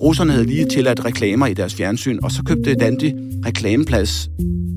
Russerne 0.00 0.32
havde 0.32 0.46
lige 0.46 0.64
tilladt 0.64 1.04
reklamer 1.04 1.46
i 1.46 1.54
deres 1.54 1.74
fjernsyn, 1.74 2.18
og 2.22 2.30
så 2.30 2.42
købte 2.42 2.74
Dandy 2.74 3.12
reklameplads. 3.46 4.28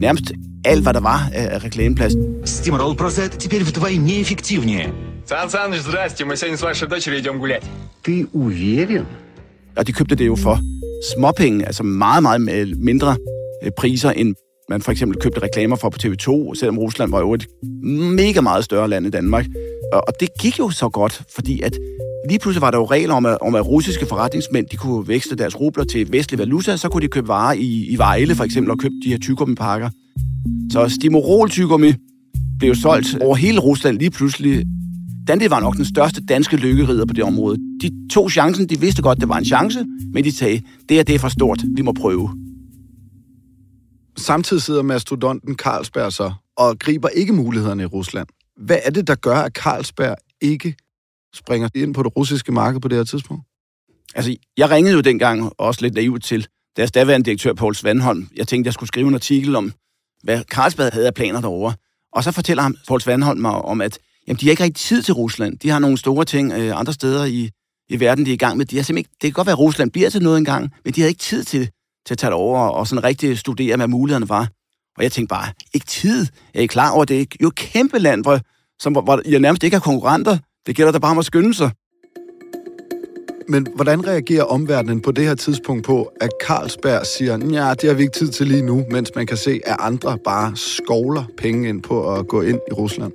Nærmest 0.02 0.32
alt, 0.66 0.84
hvad 0.84 0.94
der 0.94 1.00
var 1.00 1.30
af 1.34 1.64
reklameplads. 1.64 2.14
Стимрол 2.46 2.96
просто 2.96 3.22
это 3.22 3.38
теперь 3.38 3.64
вдвойне 3.64 4.22
эффективнее. 4.22 4.94
Сан 5.26 5.50
Саныч, 5.50 5.82
здрасте, 5.82 6.26
мы 6.26 6.36
сегодня 6.38 6.58
с 6.58 6.62
вашей 6.62 6.88
дочерью 6.88 7.20
идем 7.22 7.40
гулять. 7.40 7.66
Ты 8.06 8.28
уверен? 8.34 9.06
Og 9.78 9.88
de 9.88 9.94
købte 9.94 10.16
det 10.16 10.28
jo 10.28 10.36
for 10.36 10.60
småpenge, 11.14 11.66
altså 11.66 11.84
meget, 11.84 12.24
meget 12.24 12.42
mindre 12.78 13.16
øh, 13.64 13.72
priser, 13.78 14.12
end 14.12 14.36
man 14.70 14.82
for 14.82 14.92
eksempel 14.92 15.20
købte 15.22 15.40
reklamer 15.44 15.76
for 15.76 15.90
på 15.90 15.98
TV2, 16.04 16.56
selvom 16.56 16.80
Rusland 16.80 17.12
var 17.12 17.20
jo 17.20 17.34
et 17.34 17.48
mega 18.16 18.42
meget 18.42 18.64
større 18.64 18.90
land 18.90 19.06
end 19.06 19.14
Danmark. 19.14 19.46
Og 19.93 20.13
det 20.21 20.29
gik 20.41 20.59
jo 20.59 20.71
så 20.71 20.89
godt, 20.89 21.23
fordi 21.35 21.61
at 21.61 21.79
lige 22.29 22.39
pludselig 22.39 22.63
var 22.63 22.71
der 22.71 22.79
jo 22.79 22.85
regler 22.85 23.15
om, 23.15 23.27
at, 23.27 23.39
om, 23.41 23.55
at 23.55 23.67
russiske 23.67 24.07
forretningsmænd 24.07 24.67
de 24.67 24.77
kunne 24.77 25.09
veksle 25.09 25.37
deres 25.37 25.61
rubler 25.61 25.85
til 25.85 26.13
vestlig 26.13 26.39
valuta, 26.39 26.77
så 26.77 26.89
kunne 26.89 27.03
de 27.03 27.09
købe 27.09 27.29
varer 27.29 27.53
i, 27.53 27.87
i 27.91 27.99
Vejle 27.99 28.35
for 28.35 28.45
eksempel, 28.45 28.71
og 28.71 28.79
købe 28.79 28.95
de 29.05 29.09
her 29.09 29.19
tygummipakker. 29.19 29.91
Så 30.73 30.89
Stimorol 30.89 31.51
tygummi 31.51 31.93
blev 32.59 32.69
jo 32.69 32.75
solgt 32.75 33.19
over 33.21 33.37
hele 33.37 33.59
Rusland 33.59 33.99
lige 33.99 34.11
pludselig. 34.11 34.65
Dandy 35.29 35.49
var 35.49 35.61
nok 35.61 35.77
den 35.77 35.85
største 35.85 36.21
danske 36.25 36.57
lykkerider 36.57 37.07
på 37.07 37.15
det 37.15 37.25
område. 37.25 37.59
De 37.83 38.09
tog 38.11 38.31
chancen, 38.31 38.69
de 38.69 38.81
vidste 38.81 39.03
godt, 39.03 39.21
det 39.21 39.29
var 39.29 39.39
en 39.39 39.45
chance, 39.45 39.85
men 40.13 40.25
de 40.25 40.37
sagde, 40.37 40.63
det 40.89 40.99
er 40.99 41.03
det 41.03 41.15
er 41.15 41.19
for 41.19 41.29
stort, 41.29 41.63
vi 41.77 41.83
må 41.83 41.93
prøve. 41.93 42.31
Samtidig 44.19 44.63
sidder 44.63 44.83
mastodonten 44.83 45.55
Carlsberg 45.55 46.13
så 46.13 46.33
og 46.57 46.79
griber 46.79 47.09
ikke 47.09 47.33
mulighederne 47.33 47.83
i 47.83 47.87
Rusland. 47.87 48.27
Hvad 48.57 48.79
er 48.85 48.91
det, 48.91 49.07
der 49.07 49.15
gør, 49.15 49.37
at 49.37 49.53
Carlsberg 49.53 50.17
ikke 50.41 50.77
springer 51.35 51.69
ind 51.75 51.95
på 51.95 52.03
det 52.03 52.17
russiske 52.17 52.53
marked 52.53 52.81
på 52.81 52.89
det 52.89 52.97
her 52.97 53.05
tidspunkt? 53.05 53.45
Altså, 54.15 54.37
jeg 54.57 54.71
ringede 54.71 54.95
jo 54.95 55.01
dengang 55.01 55.53
også 55.59 55.81
lidt 55.83 55.95
naivt 55.95 56.25
til 56.25 56.47
deres 56.77 56.93
daværende 56.93 57.25
direktør, 57.25 57.53
Paul 57.53 57.75
Svanholm. 57.75 58.29
Jeg 58.37 58.49
tænkte, 58.49 58.69
jeg 58.69 58.75
skulle 58.75 58.89
skrive 58.89 59.09
en 59.09 59.15
artikel 59.15 59.57
om, 59.57 59.73
hvad 60.23 60.43
Carlsberg 60.45 60.93
havde 60.93 61.07
af 61.07 61.15
planer 61.15 61.41
derovre. 61.41 61.75
Og 62.13 62.25
så 62.25 62.33
fortæller 62.33 62.63
ham, 62.63 62.77
Paul 62.89 63.01
Svanholm 63.01 63.41
mig 63.41 63.51
om, 63.53 63.81
at 63.81 63.99
jamen, 64.27 64.39
de 64.41 64.47
har 64.47 64.51
ikke 64.51 64.63
rigtig 64.63 64.85
tid 64.85 65.03
til 65.03 65.15
Rusland. 65.15 65.59
De 65.59 65.69
har 65.69 65.79
nogle 65.79 65.99
store 65.99 66.25
ting 66.25 66.53
øh, 66.53 66.81
andre 66.81 66.93
steder 66.93 67.25
i, 67.25 67.51
i 67.89 68.01
verden, 68.01 68.27
de 68.27 68.31
er 68.31 68.35
i 68.35 68.37
gang 68.37 68.57
med. 68.57 68.67
De 68.67 68.77
har 68.77 68.83
simpelthen 68.83 68.99
ikke, 68.99 69.11
det 69.11 69.21
kan 69.21 69.33
godt 69.33 69.47
være, 69.47 69.53
at 69.53 69.59
Rusland 69.59 69.91
bliver 69.91 70.11
til 70.11 70.23
noget 70.23 70.39
engang, 70.39 70.71
men 70.85 70.95
de 70.95 71.01
har 71.01 71.09
ikke 71.09 71.21
tid 71.21 71.45
til, 71.45 71.71
til 72.07 72.15
at 72.15 72.19
tage 72.19 72.31
det 72.31 72.35
over 72.35 72.61
og 72.61 72.87
sådan 72.87 73.05
rigtig 73.05 73.39
studere, 73.39 73.77
hvad 73.77 73.89
mulighederne 73.89 74.29
var. 74.29 74.49
Og 74.97 75.03
jeg 75.03 75.13
tænkte 75.13 75.29
bare, 75.29 75.53
ikke 75.75 75.87
tid? 75.87 76.27
Jeg 76.55 76.63
er 76.63 76.67
klar 76.67 76.91
over, 76.91 77.05
det 77.05 77.21
er 77.21 77.25
jo 77.43 77.49
et 77.49 77.55
kæmpe 77.55 77.99
land, 77.99 78.23
hvor, 78.23 78.41
som, 78.81 78.93
hvor 78.93 79.21
jeg 79.29 79.41
nærmest 79.41 79.65
ikke 79.65 79.77
har 79.77 79.81
konkurrenter. 79.81 80.39
Det 80.67 80.77
gælder 80.77 80.93
da 80.93 80.99
bare 80.99 81.11
om 81.11 81.19
at 81.19 81.25
skynde 81.25 81.55
sig. 81.55 81.71
Men 83.49 83.67
hvordan 83.75 84.07
reagerer 84.07 84.45
omverdenen 84.45 85.01
på 85.01 85.13
det 85.13 85.25
her 85.25 85.35
tidspunkt 85.35 85.87
på, 85.87 86.13
at 86.21 86.31
Carlsberg 86.47 87.07
siger, 87.07 87.33
ja, 87.33 87.75
det 87.75 87.89
har 87.89 87.95
vi 87.95 88.03
ikke 88.03 88.19
tid 88.19 88.29
til 88.29 88.47
lige 88.47 88.63
nu, 88.63 88.85
mens 88.91 89.11
man 89.17 89.27
kan 89.27 89.37
se, 89.37 89.61
at 89.67 89.77
andre 89.79 90.19
bare 90.25 90.57
skovler 90.57 91.25
penge 91.39 91.69
ind 91.69 91.83
på 91.83 92.15
at 92.15 92.29
gå 92.29 92.43
ind 92.43 92.61
i 92.71 92.73
Rusland? 92.73 93.13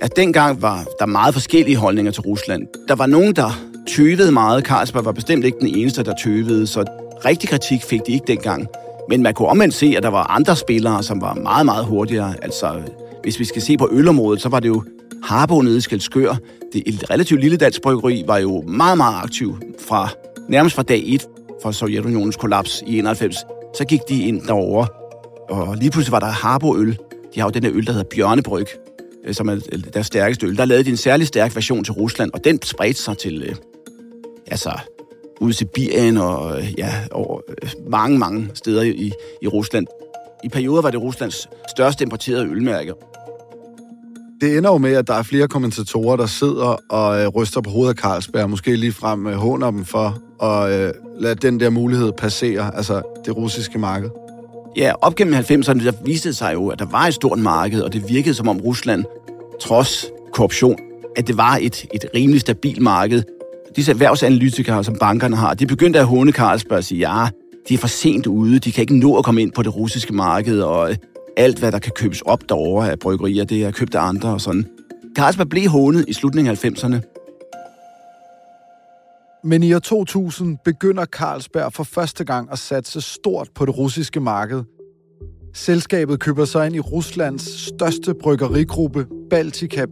At 0.00 0.16
dengang 0.16 0.62
var 0.62 0.86
der 0.98 1.06
meget 1.06 1.34
forskellige 1.34 1.76
holdninger 1.76 2.12
til 2.12 2.22
Rusland. 2.22 2.66
Der 2.88 2.94
var 2.94 3.06
nogen, 3.06 3.36
der 3.36 3.50
tøvede 3.88 4.32
meget. 4.32 4.64
Carlsberg 4.64 5.04
var 5.04 5.12
bestemt 5.12 5.44
ikke 5.44 5.58
den 5.60 5.68
eneste, 5.68 6.02
der 6.02 6.14
tøvede, 6.24 6.66
så 6.66 6.84
rigtig 7.24 7.48
kritik 7.48 7.82
fik 7.82 8.00
de 8.06 8.12
ikke 8.12 8.26
dengang. 8.26 8.66
Men 9.08 9.22
man 9.22 9.34
kunne 9.34 9.48
omvendt 9.48 9.74
se, 9.74 9.94
at 9.96 10.02
der 10.02 10.08
var 10.08 10.22
andre 10.22 10.56
spillere, 10.56 11.02
som 11.02 11.20
var 11.20 11.34
meget, 11.34 11.66
meget 11.66 11.84
hurtigere. 11.84 12.34
Altså, 12.42 12.82
hvis 13.22 13.38
vi 13.38 13.44
skal 13.44 13.62
se 13.62 13.76
på 13.76 13.88
ølområdet, 13.92 14.40
så 14.40 14.48
var 14.48 14.60
det 14.60 14.68
jo 14.68 14.82
Harbo 15.22 15.62
nede 15.62 15.76
i 15.76 15.80
Skelskør, 15.80 16.36
det 16.72 16.82
et 16.86 17.10
relativt 17.10 17.40
lille 17.40 17.56
dansk 17.56 17.82
bryggeri, 17.82 18.24
var 18.26 18.38
jo 18.38 18.62
meget, 18.66 18.96
meget 18.96 19.22
aktiv 19.22 19.56
fra 19.88 20.08
nærmest 20.48 20.76
fra 20.76 20.82
dag 20.82 21.02
1 21.06 21.26
for 21.62 21.70
Sovjetunionens 21.70 22.36
kollaps 22.36 22.82
i 22.86 22.98
91. 22.98 23.36
Så 23.74 23.84
gik 23.84 24.00
de 24.08 24.22
ind 24.22 24.42
derover, 24.42 24.86
og 25.50 25.76
lige 25.76 25.90
pludselig 25.90 26.12
var 26.12 26.20
der 26.20 26.26
Harbo-øl. 26.26 26.98
De 27.34 27.40
har 27.40 27.46
jo 27.46 27.50
den 27.50 27.62
der 27.62 27.70
øl, 27.72 27.86
der 27.86 27.92
hedder 27.92 28.08
Bjørnebryg, 28.14 28.66
øh, 29.24 29.34
som 29.34 29.48
er 29.48 29.56
øh, 29.72 29.84
deres 29.94 30.06
stærkeste 30.06 30.46
øl. 30.46 30.56
Der 30.56 30.64
lavede 30.64 30.84
de 30.84 30.90
en 30.90 30.96
særlig 30.96 31.26
stærk 31.26 31.54
version 31.54 31.84
til 31.84 31.92
Rusland, 31.92 32.30
og 32.34 32.44
den 32.44 32.62
spredte 32.62 33.02
sig 33.02 33.18
til, 33.18 33.42
øh, 33.42 33.54
altså, 34.46 34.70
ud 35.40 35.52
Sibirien 35.52 36.16
og 36.16 36.62
ja, 36.78 36.94
over 37.10 37.40
øh, 37.48 37.70
mange, 37.90 38.18
mange 38.18 38.50
steder 38.54 38.82
i, 38.82 39.12
i 39.42 39.46
Rusland. 39.46 39.86
I 40.44 40.48
perioder 40.48 40.82
var 40.82 40.90
det 40.90 41.00
Ruslands 41.00 41.48
største 41.68 42.04
importerede 42.04 42.46
ølmærke. 42.46 42.92
Det 44.40 44.56
ender 44.56 44.70
jo 44.70 44.78
med, 44.78 44.92
at 44.92 45.06
der 45.06 45.14
er 45.14 45.22
flere 45.22 45.48
kommentatorer, 45.48 46.16
der 46.16 46.26
sidder 46.26 46.76
og 46.88 47.20
øh, 47.20 47.28
ryster 47.28 47.60
på 47.60 47.70
hovedet 47.70 47.94
af 47.94 48.02
Carlsberg, 48.02 48.50
måske 48.50 48.76
lige 48.76 48.92
frem 48.92 49.26
øh, 49.26 49.34
håner 49.34 49.70
dem 49.70 49.84
for 49.84 50.18
at 50.42 50.72
øh, 50.72 50.92
lade 51.18 51.34
den 51.34 51.60
der 51.60 51.70
mulighed 51.70 52.12
passere, 52.12 52.76
altså 52.76 53.02
det 53.24 53.36
russiske 53.36 53.78
marked. 53.78 54.10
Ja, 54.76 54.92
op 55.00 55.14
gennem 55.14 55.34
90'erne, 55.34 55.84
der 55.84 55.92
viste 56.04 56.28
det 56.28 56.36
sig 56.36 56.54
jo, 56.54 56.68
at 56.68 56.78
der 56.78 56.86
var 56.90 57.06
et 57.06 57.14
stort 57.14 57.38
marked, 57.38 57.82
og 57.82 57.92
det 57.92 58.08
virkede 58.08 58.34
som 58.34 58.48
om 58.48 58.60
Rusland, 58.60 59.04
trods 59.60 60.06
korruption, 60.32 60.78
at 61.16 61.28
det 61.28 61.36
var 61.36 61.58
et, 61.62 61.86
et 61.94 62.04
rimelig 62.14 62.40
stabilt 62.40 62.82
marked. 62.82 63.22
Disse 63.76 63.92
erhvervsanalytikere, 63.92 64.84
som 64.84 64.96
bankerne 65.00 65.36
har, 65.36 65.54
de 65.54 65.66
begyndte 65.66 65.98
at 65.98 66.06
håne 66.06 66.32
Carlsberg 66.32 66.78
og 66.78 66.84
sige, 66.84 67.10
ja, 67.10 67.28
de 67.68 67.74
er 67.74 67.78
for 67.78 67.88
sent 67.88 68.26
ude, 68.26 68.58
de 68.58 68.72
kan 68.72 68.82
ikke 68.82 68.98
nå 68.98 69.16
at 69.16 69.24
komme 69.24 69.42
ind 69.42 69.52
på 69.52 69.62
det 69.62 69.76
russiske 69.76 70.14
marked, 70.14 70.60
og 70.60 70.96
alt, 71.36 71.58
hvad 71.58 71.72
der 71.72 71.78
kan 71.78 71.92
købes 71.96 72.20
op 72.22 72.48
derovre 72.48 72.90
af 72.90 72.98
bryggerier, 72.98 73.44
det 73.44 73.64
er 73.64 73.70
købt 73.70 73.94
af 73.94 74.02
andre 74.02 74.28
og 74.28 74.40
sådan. 74.40 74.66
Carlsberg 75.16 75.48
blev 75.48 75.68
hånet 75.68 76.04
i 76.08 76.12
slutningen 76.12 76.50
af 76.50 76.64
90'erne. 76.64 76.96
Men 79.44 79.62
i 79.62 79.74
år 79.74 79.78
2000 79.78 80.58
begynder 80.64 81.04
Carlsberg 81.04 81.72
for 81.72 81.84
første 81.84 82.24
gang 82.24 82.52
at 82.52 82.58
satse 82.58 83.00
stort 83.00 83.48
på 83.54 83.66
det 83.66 83.78
russiske 83.78 84.20
marked. 84.20 84.62
Selskabet 85.54 86.20
køber 86.20 86.44
sig 86.44 86.66
ind 86.66 86.76
i 86.76 86.80
Ruslands 86.80 87.68
største 87.68 88.14
bryggerigruppe, 88.22 89.06
Baltica, 89.30 89.86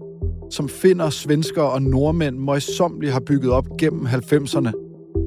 som 0.51 0.69
finder 0.69 1.11
svenskere 1.11 1.71
og 1.71 1.83
nordmænd 1.83 2.37
møjsommeligt 2.37 3.13
har 3.13 3.21
bygget 3.21 3.53
op 3.53 3.67
gennem 3.79 4.07
90'erne. 4.07 4.71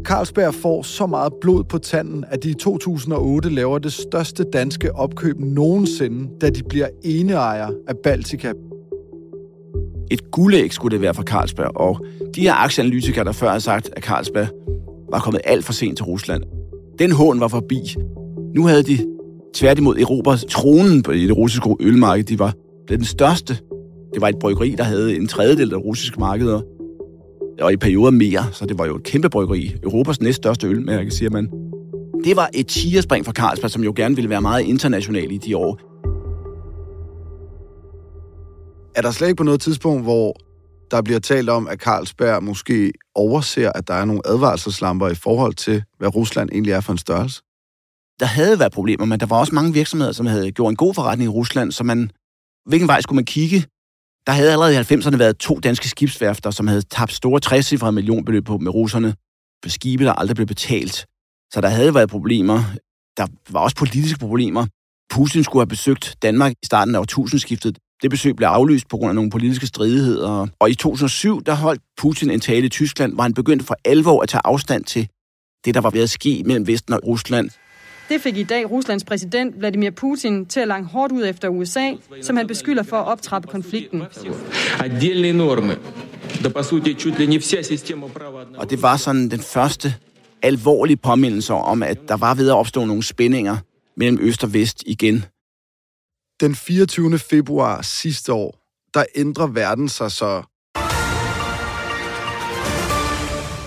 Carlsberg 0.06 0.54
får 0.54 0.82
så 0.82 1.06
meget 1.06 1.34
blod 1.42 1.64
på 1.64 1.78
tanden, 1.78 2.26
at 2.28 2.44
de 2.44 2.50
i 2.50 2.54
2008 2.54 3.50
laver 3.50 3.80
det 3.80 3.94
største 3.94 4.44
danske 4.44 4.96
opkøb 4.96 5.40
nogensinde, 5.40 6.30
da 6.42 6.50
de 6.50 6.64
bliver 6.70 6.88
eneejer 7.04 7.70
af 7.88 7.96
Baltica. 8.04 8.54
Et 10.12 10.32
guldæg 10.32 10.74
skulle 10.74 10.94
det 10.94 11.02
være 11.02 11.14
for 11.14 11.24
Carlsberg, 11.24 11.78
og 11.78 12.06
de 12.36 12.42
her 12.42 12.54
aktieanalytikere, 12.54 13.26
der 13.26 13.32
før 13.32 13.50
har 13.50 13.60
sagt, 13.60 13.90
at 13.96 14.04
Carlsberg 14.04 14.48
var 15.12 15.20
kommet 15.20 15.42
alt 15.46 15.66
for 15.66 15.74
sent 15.74 15.98
til 15.98 16.06
Rusland, 16.06 16.44
den 17.00 17.12
hån 17.12 17.40
var 17.40 17.48
forbi. 17.48 17.96
Nu 18.56 18.68
havde 18.68 18.84
de 18.84 18.98
tværtimod 19.54 19.98
Europas 19.98 20.46
tronen 20.50 21.04
på 21.04 21.14
det 21.14 21.38
russiske 21.38 21.76
ølmarked. 21.80 22.24
De 22.24 22.40
var 22.40 22.54
blevet 22.88 23.00
den 23.00 23.06
største. 23.06 23.58
Det 24.14 24.22
var 24.22 24.28
et 24.28 24.40
bryggeri, 24.40 24.76
der 24.78 24.84
havde 24.84 25.16
en 25.16 25.28
tredjedel 25.28 25.74
af 25.74 25.78
russiske 25.78 26.20
markeder, 26.20 26.62
og 27.62 27.74
i 27.74 27.78
perioder 27.78 28.12
mere, 28.12 28.44
så 28.52 28.66
det 28.66 28.80
var 28.80 28.86
jo 28.86 28.96
et 28.96 29.04
kæmpe 29.04 29.30
bryggeri. 29.30 29.76
Europas 29.84 30.22
næststørste 30.22 30.68
ølmærke, 30.68 31.12
siger 31.12 31.30
man. 31.30 31.52
Det 32.24 32.36
var 32.36 32.50
et 32.54 32.68
tierspring 32.68 33.26
for 33.26 33.32
Carlsberg, 33.32 33.72
som 33.72 33.84
jo 33.84 33.94
gerne 33.96 34.16
ville 34.16 34.30
være 34.30 34.42
meget 34.42 34.64
international 34.64 35.32
i 35.32 35.38
de 35.38 35.58
år. 35.58 35.80
Er 38.96 39.02
der 39.02 39.12
slet 39.12 39.28
ikke 39.28 39.38
på 39.38 39.44
noget 39.44 39.62
tidspunkt, 39.62 40.04
hvor 40.04 40.36
der 40.92 41.02
bliver 41.02 41.20
talt 41.20 41.50
om, 41.50 41.68
at 41.68 41.80
Carlsberg 41.80 42.44
måske 42.44 42.94
overser, 43.16 43.72
at 43.76 43.88
der 43.88 43.94
er 43.94 44.06
nogle 44.06 44.22
advarselslamper 44.26 45.10
i 45.10 45.16
forhold 45.16 45.54
til, 45.54 45.84
hvad 45.98 46.16
Rusland 46.16 46.50
egentlig 46.52 46.74
er 46.74 46.82
for 46.82 46.92
en 46.92 46.98
størrelse? 46.98 47.42
Der 48.20 48.26
havde 48.26 48.60
været 48.60 48.72
problemer, 48.72 49.06
men 49.06 49.20
der 49.20 49.26
var 49.26 49.40
også 49.40 49.56
mange 49.56 49.74
virksomheder, 49.74 50.12
som 50.12 50.26
havde 50.26 50.52
gjort 50.52 50.70
en 50.70 50.76
god 50.76 50.94
forretning 50.94 51.26
i 51.26 51.34
Rusland, 51.34 51.72
så 51.72 51.84
man, 51.84 52.12
hvilken 52.66 52.88
vej 52.88 53.02
skulle 53.02 53.16
man 53.16 53.26
kigge? 53.26 53.66
Der 54.28 54.32
havde 54.32 54.52
allerede 54.52 54.74
i 54.74 54.78
90'erne 54.78 55.18
været 55.18 55.38
to 55.38 55.60
danske 55.60 55.90
skibsværfter, 55.90 56.52
som 56.52 56.68
havde 56.68 56.82
tabt 56.82 57.14
store 57.14 57.40
60 57.40 57.82
millionbeløb 57.94 58.46
på 58.46 58.58
med 58.58 58.74
russerne 58.74 59.16
for 59.64 59.70
skibe, 59.70 60.06
der 60.06 60.14
aldrig 60.14 60.36
blev 60.36 60.48
betalt. 60.48 61.06
Så 61.54 61.62
der 61.62 61.70
havde 61.70 61.94
været 61.94 62.10
problemer. 62.10 62.64
Der 63.18 63.28
var 63.50 63.60
også 63.60 63.76
politiske 63.76 64.20
problemer. 64.20 64.66
Putin 65.10 65.44
skulle 65.44 65.62
have 65.62 65.68
besøgt 65.68 66.16
Danmark 66.22 66.52
i 66.52 66.66
starten 66.66 66.96
af 66.96 67.00
årtusindskiftet. 67.00 67.78
Det 68.02 68.10
besøg 68.10 68.36
blev 68.36 68.48
aflyst 68.48 68.88
på 68.90 68.98
grund 68.98 69.10
af 69.10 69.16
nogle 69.16 69.30
politiske 69.30 69.68
stridigheder. 69.68 70.48
Og 70.60 70.70
i 70.70 70.76
2007, 70.76 71.44
der 71.44 71.54
holdt 71.54 71.82
Putin 71.98 72.30
en 72.30 72.40
tale 72.40 72.66
i 72.66 72.70
Tyskland, 72.70 73.14
hvor 73.14 73.24
han 73.24 73.34
begyndte 73.34 73.66
for 73.66 73.76
alvor 73.86 74.22
at 74.24 74.30
tage 74.30 74.42
afstand 74.46 74.84
til 74.84 75.08
det, 75.66 75.74
der 75.74 75.82
var 75.82 75.90
ved 75.90 76.02
at 76.02 76.10
ske 76.10 76.44
mellem 76.46 76.68
Vesten 76.68 76.94
og 76.94 77.00
Rusland. 77.08 77.50
Det 78.12 78.22
fik 78.22 78.38
i 78.38 78.44
dag 78.44 78.72
Ruslands 78.72 79.04
præsident 79.04 79.60
Vladimir 79.60 79.92
Putin 79.92 80.46
til 80.46 80.60
at 80.60 80.68
lange 80.68 80.88
hårdt 80.88 81.14
ud 81.14 81.26
efter 81.26 81.48
USA, 81.48 81.92
som 82.22 82.38
han 82.38 82.48
beskylder 82.48 82.84
for 82.84 82.98
at 82.98 83.08
optrappe 83.08 83.48
konflikten. 83.48 84.02
Og 88.58 88.70
det 88.70 88.82
var 88.82 88.98
sådan 88.98 89.30
den 89.30 89.40
første 89.40 89.96
alvorlige 90.42 90.98
påmindelse 90.98 91.54
om, 91.54 91.84
at 91.84 91.98
der 92.08 92.18
var 92.18 92.34
ved 92.34 92.50
at 92.50 92.56
opstå 92.56 92.86
nogle 92.86 93.04
spændinger 93.04 93.58
mellem 93.98 94.20
øst 94.22 94.44
og 94.44 94.54
vest 94.54 94.84
igen. 94.86 95.26
Den 96.42 96.56
24. 96.56 97.20
februar 97.20 97.82
sidste 97.82 98.34
år, 98.34 98.56
der 98.94 99.04
ændrer 99.16 99.48
verden 99.48 99.90
sig 99.90 100.12
så. 100.12 100.44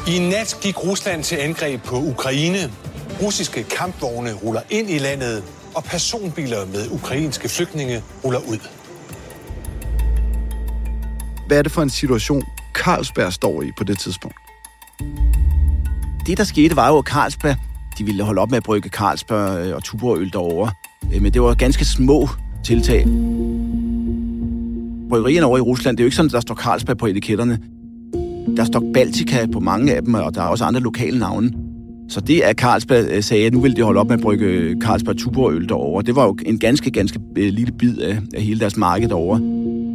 I 0.08 0.18
nat 0.18 0.58
gik 0.62 0.84
Rusland 0.84 1.24
til 1.24 1.36
angreb 1.36 1.82
på 1.82 1.96
Ukraine. 1.96 2.70
Russiske 3.22 3.62
kampvogne 3.62 4.32
ruller 4.32 4.60
ind 4.70 4.90
i 4.90 4.98
landet, 4.98 5.44
og 5.74 5.84
personbiler 5.84 6.66
med 6.66 6.90
ukrainske 6.90 7.48
flygtninge 7.48 8.02
ruller 8.24 8.40
ud. 8.48 8.58
Hvad 11.46 11.58
er 11.58 11.62
det 11.62 11.72
for 11.72 11.82
en 11.82 11.90
situation, 11.90 12.42
Carlsberg 12.74 13.32
står 13.32 13.62
i 13.62 13.70
på 13.78 13.84
det 13.84 13.98
tidspunkt? 13.98 14.36
Det, 16.26 16.38
der 16.38 16.44
skete, 16.44 16.76
var 16.76 16.88
jo, 16.88 16.98
at 16.98 17.04
Carlsberg 17.04 17.56
de 17.98 18.04
ville 18.04 18.22
holde 18.22 18.40
op 18.40 18.50
med 18.50 18.56
at 18.56 18.62
brygge 18.62 18.88
Carlsberg 18.88 19.74
og 19.74 19.84
Tuborg-øl 19.84 20.32
derovre. 20.32 20.72
Men 21.20 21.32
det 21.34 21.42
var 21.42 21.54
ganske 21.54 21.84
små 21.84 22.28
tiltag. 22.64 23.04
Bryggerierne 25.08 25.46
over 25.46 25.58
i 25.58 25.60
Rusland, 25.60 25.96
det 25.96 26.02
er 26.02 26.04
jo 26.04 26.06
ikke 26.06 26.16
sådan, 26.16 26.28
at 26.28 26.32
der 26.32 26.40
står 26.40 26.54
Carlsberg 26.54 26.98
på 26.98 27.06
etiketterne. 27.06 27.58
Der 28.56 28.64
står 28.64 28.90
Baltica 28.94 29.46
på 29.52 29.60
mange 29.60 29.94
af 29.94 30.02
dem, 30.02 30.14
og 30.14 30.34
der 30.34 30.42
er 30.42 30.46
også 30.46 30.64
andre 30.64 30.80
lokale 30.80 31.18
navne. 31.18 31.63
Så 32.08 32.20
det, 32.20 32.40
at 32.40 32.56
Carlsberg 32.56 33.04
øh, 33.10 33.22
sagde, 33.22 33.46
at 33.46 33.52
nu 33.52 33.60
ville 33.60 33.76
de 33.76 33.82
holde 33.82 34.00
op 34.00 34.06
med 34.06 34.14
at 34.14 34.22
brygge 34.22 34.46
øh, 34.46 34.76
Carlsberg 34.80 35.16
Tuborg-øl 35.16 35.68
derovre, 35.68 36.02
det 36.02 36.16
var 36.16 36.24
jo 36.24 36.36
en 36.46 36.58
ganske, 36.58 36.90
ganske 36.90 37.20
øh, 37.36 37.52
lille 37.52 37.72
bid 37.72 37.98
af, 37.98 38.18
af 38.34 38.42
hele 38.42 38.60
deres 38.60 38.76
marked 38.76 39.08
derovre. 39.08 39.40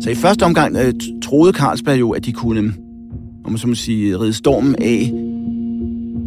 Så 0.01 0.09
i 0.09 0.15
første 0.15 0.43
omgang 0.43 0.77
øh, 0.77 0.93
troede 1.23 1.53
Carlsberg 1.53 1.99
jo, 1.99 2.11
at 2.11 2.25
de 2.25 2.31
kunne, 2.31 2.73
om 3.45 3.51
man 3.51 3.57
så 3.57 3.67
må 3.67 3.75
sige, 3.75 4.19
ride 4.19 4.33
stormen 4.33 4.75
af. 4.75 5.13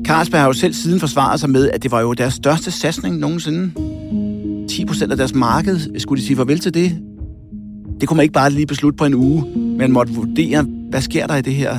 Carlsberg 0.05 0.41
har 0.41 0.47
jo 0.47 0.53
selv 0.53 0.73
siden 0.73 1.01
forsvaret 1.01 1.41
sig 1.41 1.51
med, 1.51 1.71
at 1.71 1.83
det 1.83 1.91
var 1.91 2.01
jo 2.01 2.12
deres 2.12 2.35
største 2.35 2.71
satsning 2.71 3.19
nogensinde. 3.19 3.71
10 4.69 4.85
procent 4.85 5.12
af 5.12 5.17
deres 5.17 5.35
marked, 5.35 5.99
skulle 5.99 6.21
de 6.21 6.27
sige 6.27 6.37
farvel 6.37 6.59
til 6.59 6.75
det? 6.75 6.99
Det 8.01 8.09
kunne 8.09 8.17
man 8.17 8.23
ikke 8.25 8.33
bare 8.33 8.51
lige 8.51 8.67
beslutte 8.67 8.97
på 8.97 9.05
en 9.05 9.15
uge. 9.15 9.45
Man 9.79 9.93
måtte 9.93 10.12
vurdere, 10.12 10.67
hvad 10.91 11.01
sker 11.01 11.27
der 11.27 11.37
i 11.37 11.43
det 11.43 11.55
her? 11.55 11.79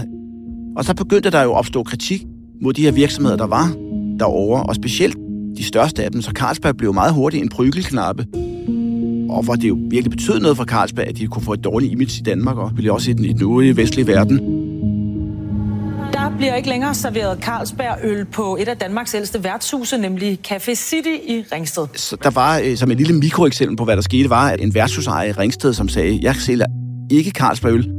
Og 0.75 0.86
så 0.86 0.93
begyndte 0.95 1.29
der 1.29 1.41
jo 1.41 1.51
at 1.51 1.57
opstå 1.57 1.83
kritik 1.83 2.25
mod 2.62 2.74
de 2.74 2.81
her 2.81 2.91
virksomheder, 2.91 3.38
der 3.38 3.48
var 3.48 3.74
derovre, 4.20 4.63
og 4.63 4.75
specielt 4.75 5.17
de 5.58 5.63
største 5.63 6.03
af 6.03 6.12
dem. 6.12 6.22
Så 6.22 6.32
Carlsberg 6.32 6.77
blev 6.77 6.93
meget 6.93 7.13
hurtigt 7.13 7.43
en 7.43 7.50
prygelknappe. 7.50 8.25
Og 9.29 9.43
hvor 9.43 9.55
det 9.55 9.70
jo 9.70 9.77
virkelig 9.89 10.12
betød 10.12 10.39
noget 10.39 10.58
for 10.58 10.65
Carlsberg, 10.65 11.08
at 11.08 11.17
de 11.17 11.27
kunne 11.27 11.43
få 11.43 11.53
et 11.53 11.63
dårligt 11.63 11.91
image 11.91 12.20
i 12.20 12.24
Danmark, 12.24 12.58
og 12.58 12.72
ville 12.75 12.93
også 12.93 13.12
i 13.12 13.13
den, 13.13 13.25
i 13.25 13.34
den 13.34 13.41
øvrige 13.41 13.77
vestlige 13.77 14.08
verden. 14.08 14.39
Der 16.13 16.38
bliver 16.38 16.55
ikke 16.55 16.70
længere 16.70 16.93
serveret 16.93 17.38
Carlsberg-øl 17.41 18.25
på 18.25 18.58
et 18.62 18.67
af 18.67 18.77
Danmarks 18.77 19.15
ældste 19.15 19.43
værtshuse, 19.43 19.98
nemlig 19.98 20.39
Café 20.48 20.74
City 20.74 21.15
i 21.27 21.43
Ringsted. 21.51 21.88
Så 21.96 22.17
der 22.24 22.29
var, 22.29 22.62
øh, 22.65 22.77
som 22.77 22.91
et 22.91 22.98
lille 22.98 23.13
mikroeksempel 23.13 23.77
på, 23.77 23.84
hvad 23.84 23.96
der 23.96 24.01
skete, 24.01 24.29
var 24.29 24.50
at 24.50 24.62
en 24.62 24.74
værtshusejer 24.74 25.29
i 25.29 25.32
Ringsted, 25.32 25.74
som 25.74 25.89
sagde, 25.89 26.20
jeg 26.22 26.36
sælger 26.36 26.65
ikke 27.12 27.32
Carlsberg-øl, 27.32 27.91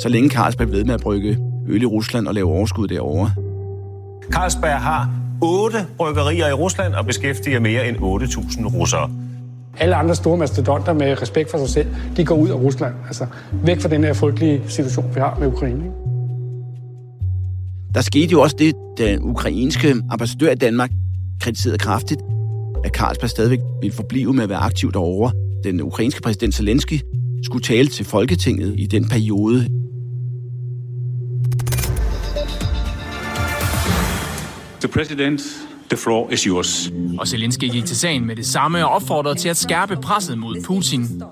så 0.00 0.08
længe 0.08 0.30
Carlsberg 0.30 0.72
ved 0.72 0.84
med 0.84 0.94
at 0.94 1.00
brygge 1.00 1.38
øl 1.68 1.82
i 1.82 1.86
Rusland 1.86 2.28
og 2.28 2.34
lave 2.34 2.48
overskud 2.48 2.88
derovre. 2.88 3.30
Carlsberg 4.30 4.80
har 4.80 5.10
otte 5.42 5.86
bryggerier 5.96 6.48
i 6.48 6.52
Rusland 6.52 6.94
og 6.94 7.06
beskæftiger 7.06 7.60
mere 7.60 7.88
end 7.88 7.96
8.000 7.96 8.76
russere. 8.78 9.10
Alle 9.78 9.96
andre 9.96 10.14
store 10.14 10.36
mastodonter 10.36 10.92
med 10.92 11.22
respekt 11.22 11.50
for 11.50 11.58
sig 11.58 11.68
selv, 11.68 11.88
de 12.16 12.24
går 12.24 12.34
ud 12.34 12.48
af 12.48 12.54
Rusland. 12.54 12.94
Altså 13.06 13.26
væk 13.52 13.80
fra 13.80 13.88
den 13.88 14.04
her 14.04 14.12
frygtelige 14.12 14.62
situation, 14.68 15.14
vi 15.14 15.20
har 15.20 15.36
med 15.38 15.46
Ukraine. 15.46 15.84
Ikke? 15.84 15.96
Der 17.94 18.00
skete 18.00 18.32
jo 18.32 18.40
også 18.40 18.56
det, 18.58 18.74
den 18.98 19.22
ukrainske 19.22 19.94
ambassadør 20.10 20.50
i 20.50 20.54
Danmark 20.54 20.90
kritiserede 21.40 21.78
kraftigt, 21.78 22.20
at 22.84 22.90
Carlsberg 22.90 23.30
stadigvæk 23.30 23.58
ville 23.80 23.96
forblive 23.96 24.32
med 24.32 24.42
at 24.42 24.48
være 24.48 24.58
aktiv 24.58 24.92
derovre. 24.92 25.32
Den 25.64 25.82
ukrainske 25.82 26.22
præsident 26.22 26.54
Zelensky 26.54 27.00
skulle 27.42 27.62
tale 27.62 27.88
til 27.88 28.04
Folketinget 28.04 28.74
i 28.78 28.86
den 28.86 29.08
periode. 29.08 29.68
The 34.86 34.92
president, 34.92 35.40
the 35.90 35.96
floor 35.96 36.30
is 36.32 36.40
yours. 36.40 36.92
Og 37.18 37.28
Zelensky 37.28 37.64
gik 37.70 37.84
til 37.84 37.96
sagen 37.96 38.26
med 38.26 38.36
det 38.36 38.46
samme 38.46 38.86
og 38.86 38.92
opfordrede 38.92 39.34
til 39.34 39.48
at 39.48 39.56
skærpe 39.56 39.96
presset 39.96 40.38
mod 40.38 40.62
Putin. 40.64 41.22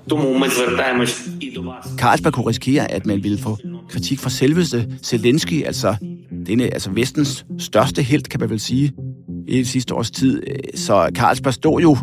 Carlsberg 1.98 2.32
kunne 2.32 2.46
risikere, 2.46 2.90
at 2.90 3.06
man 3.06 3.22
ville 3.22 3.38
få 3.38 3.58
kritik 3.88 4.18
fra 4.18 4.30
selveste 4.30 4.88
Zelensky, 5.02 5.64
altså, 5.66 5.96
denne, 6.46 6.64
altså 6.64 6.90
vestens 6.90 7.46
største 7.58 8.02
held, 8.02 8.22
kan 8.22 8.40
man 8.40 8.50
vel 8.50 8.60
sige, 8.60 8.92
i 9.48 9.56
det 9.56 9.68
sidste 9.68 9.94
års 9.94 10.10
tid. 10.10 10.42
Så 10.74 11.10
Carlsberg 11.14 11.54
stod 11.54 11.80
jo 11.80 11.96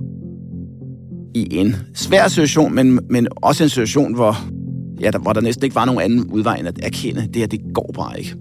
i 1.35 1.47
en 1.51 1.75
svær 1.93 2.27
situation, 2.27 2.75
men, 2.75 2.99
men 3.09 3.27
også 3.35 3.63
en 3.63 3.69
situation, 3.69 4.15
hvor, 4.15 4.37
ja, 4.99 5.11
der, 5.11 5.19
hvor 5.19 5.33
der 5.33 5.41
næsten 5.41 5.63
ikke 5.63 5.75
var 5.75 5.85
nogen 5.85 6.01
anden 6.01 6.27
udvej 6.27 6.55
end 6.55 6.67
at 6.67 6.79
erkende, 6.83 7.21
det 7.21 7.35
her, 7.35 7.47
det 7.47 7.59
går 7.73 7.91
bare 7.95 8.19
ikke. 8.19 8.35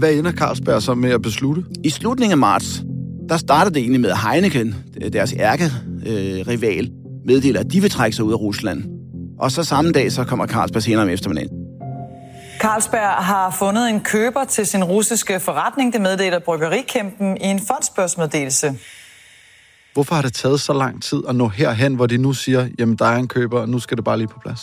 Hvad 0.00 0.12
ender 0.12 0.32
Carlsberg 0.32 0.82
så 0.82 0.94
med 0.94 1.10
at 1.10 1.22
beslutte? 1.22 1.64
I 1.84 1.90
slutningen 1.90 2.32
af 2.32 2.38
marts, 2.38 2.82
der 3.28 3.36
startede 3.36 3.74
det 3.74 3.80
egentlig 3.80 4.00
med 4.00 4.12
Heineken, 4.14 4.74
deres 5.12 5.34
ærke-rival, 5.38 6.84
øh, 6.84 6.90
meddeler, 7.26 7.60
at 7.60 7.72
de 7.72 7.80
vil 7.80 7.90
trække 7.90 8.16
sig 8.16 8.24
ud 8.24 8.32
af 8.32 8.36
Rusland. 8.36 8.84
Og 9.38 9.50
så 9.50 9.64
samme 9.64 9.92
dag, 9.92 10.12
så 10.12 10.24
kommer 10.24 10.46
Carlsberg 10.46 10.82
senere 10.82 11.02
om 11.02 11.08
eftermiddagen. 11.08 11.50
Carlsberg 12.60 13.24
har 13.24 13.56
fundet 13.58 13.90
en 13.90 14.00
køber 14.00 14.44
til 14.44 14.66
sin 14.66 14.84
russiske 14.84 15.40
forretning, 15.40 15.92
det 15.92 16.00
meddeler 16.00 16.38
Bryggerikæmpen 16.38 17.36
i 17.36 17.46
en 17.46 17.60
fondsbørsmeddelelse. 17.68 18.74
Hvorfor 19.94 20.14
har 20.14 20.22
det 20.22 20.32
taget 20.32 20.60
så 20.60 20.72
lang 20.72 21.02
tid 21.02 21.22
at 21.28 21.36
nå 21.36 21.48
herhen, 21.48 21.94
hvor 21.94 22.06
de 22.06 22.18
nu 22.18 22.32
siger, 22.32 22.68
jamen 22.78 22.96
der 22.96 23.06
er 23.06 23.16
en 23.16 23.28
køber, 23.28 23.60
og 23.60 23.68
nu 23.68 23.78
skal 23.78 23.96
det 23.96 24.04
bare 24.04 24.18
lige 24.18 24.28
på 24.28 24.38
plads? 24.42 24.60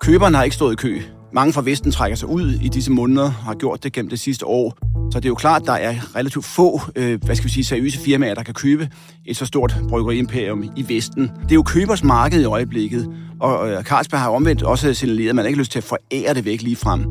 Køberen 0.00 0.34
har 0.34 0.42
ikke 0.42 0.56
stået 0.56 0.72
i 0.72 0.76
kø. 0.76 1.02
Mange 1.34 1.52
fra 1.52 1.62
Vesten 1.64 1.92
trækker 1.92 2.16
sig 2.16 2.28
ud 2.28 2.50
i 2.50 2.68
disse 2.68 2.90
måneder, 2.90 3.28
har 3.28 3.54
gjort 3.54 3.82
det 3.82 3.92
gennem 3.92 4.10
det 4.10 4.20
sidste 4.20 4.46
år. 4.46 4.78
Så 5.12 5.20
det 5.20 5.24
er 5.24 5.28
jo 5.28 5.34
klart, 5.34 5.62
at 5.62 5.66
der 5.66 5.72
er 5.72 6.16
relativt 6.16 6.44
få, 6.44 6.80
øh, 6.96 7.24
hvad 7.24 7.36
skal 7.36 7.44
vi 7.44 7.52
sige, 7.52 7.64
seriøse 7.64 7.98
firmaer, 7.98 8.34
der 8.34 8.42
kan 8.42 8.54
købe 8.54 8.88
et 9.26 9.36
så 9.36 9.46
stort 9.46 9.76
bryggeriimperium 9.88 10.64
i 10.76 10.88
Vesten. 10.88 11.22
Det 11.22 11.50
er 11.50 11.54
jo 11.54 11.62
købers 11.62 12.04
marked 12.04 12.40
i 12.40 12.44
øjeblikket, 12.44 13.08
og 13.40 13.70
øh, 13.70 13.82
Carlsberg 13.82 14.20
har 14.20 14.28
omvendt 14.30 14.62
også 14.62 14.94
signaleret, 14.94 15.28
at 15.28 15.34
man 15.34 15.46
ikke 15.46 15.56
har 15.56 15.60
lyst 15.60 15.72
til 15.72 15.78
at 15.78 15.84
forære 15.84 16.34
det 16.34 16.44
væk 16.44 16.62
lige 16.62 16.76
frem. 16.76 17.04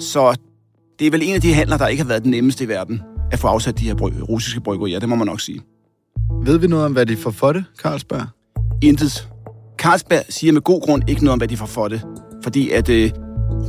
Så 0.00 0.36
det 0.98 1.06
er 1.06 1.10
vel 1.10 1.22
en 1.22 1.34
af 1.34 1.40
de 1.40 1.54
handler, 1.54 1.76
der 1.76 1.86
ikke 1.86 2.02
har 2.02 2.08
været 2.08 2.22
den 2.22 2.30
nemmeste 2.30 2.64
i 2.64 2.68
verden 2.68 3.02
at 3.32 3.38
få 3.38 3.46
afsat 3.46 3.78
de 3.78 3.84
her 3.84 3.94
bry- 3.94 4.22
russiske 4.28 4.60
bryggerier, 4.60 5.00
det 5.00 5.08
må 5.08 5.14
man 5.14 5.26
nok 5.26 5.40
sige. 5.40 5.60
Ved 6.42 6.58
vi 6.58 6.66
noget 6.66 6.84
om, 6.84 6.92
hvad 6.92 7.06
de 7.06 7.16
får 7.16 7.30
for 7.30 7.52
det, 7.52 7.64
Carlsberg? 7.82 8.26
Intet. 8.82 9.28
Carlsberg 9.78 10.22
siger 10.28 10.52
med 10.52 10.60
god 10.60 10.80
grund 10.80 11.08
ikke 11.08 11.24
noget 11.24 11.32
om, 11.32 11.38
hvad 11.38 11.48
de 11.48 11.56
får 11.56 11.66
for 11.66 11.88
det. 11.88 12.02
Fordi 12.42 12.70
at 12.70 12.88
øh, 12.88 13.10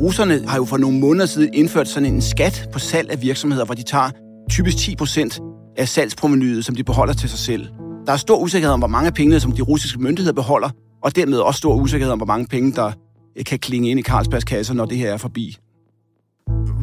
russerne 0.01 0.47
har 0.47 0.57
jo 0.57 0.65
for 0.65 0.77
nogle 0.77 0.99
måneder 0.99 1.25
siden 1.25 1.53
indført 1.53 1.87
sådan 1.87 2.13
en 2.13 2.21
skat 2.21 2.69
på 2.73 2.79
salg 2.79 3.11
af 3.11 3.21
virksomheder, 3.21 3.65
hvor 3.65 3.75
de 3.75 3.83
tager 3.83 4.09
typisk 4.49 4.77
10 4.77 4.95
procent 4.95 5.39
af 5.77 5.87
salgsprovenyet, 5.87 6.65
som 6.65 6.75
de 6.75 6.83
beholder 6.83 7.13
til 7.13 7.29
sig 7.29 7.39
selv. 7.39 7.67
Der 8.05 8.13
er 8.13 8.17
stor 8.17 8.37
usikkerhed 8.37 8.73
om, 8.73 8.79
hvor 8.79 8.87
mange 8.87 9.11
penge, 9.11 9.39
som 9.39 9.51
de 9.51 9.61
russiske 9.61 9.99
myndigheder 9.99 10.33
beholder, 10.33 10.69
og 11.03 11.15
dermed 11.15 11.37
også 11.37 11.57
stor 11.57 11.75
usikkerhed 11.75 12.11
om, 12.11 12.19
hvor 12.19 12.25
mange 12.25 12.47
penge, 12.47 12.71
der 12.71 12.91
øh, 13.37 13.45
kan 13.45 13.59
klinge 13.59 13.89
ind 13.89 13.99
i 13.99 14.03
Carlsbergs 14.03 14.43
kasse, 14.43 14.73
når 14.73 14.85
det 14.85 14.97
her 14.97 15.13
er 15.13 15.17
forbi. 15.17 15.57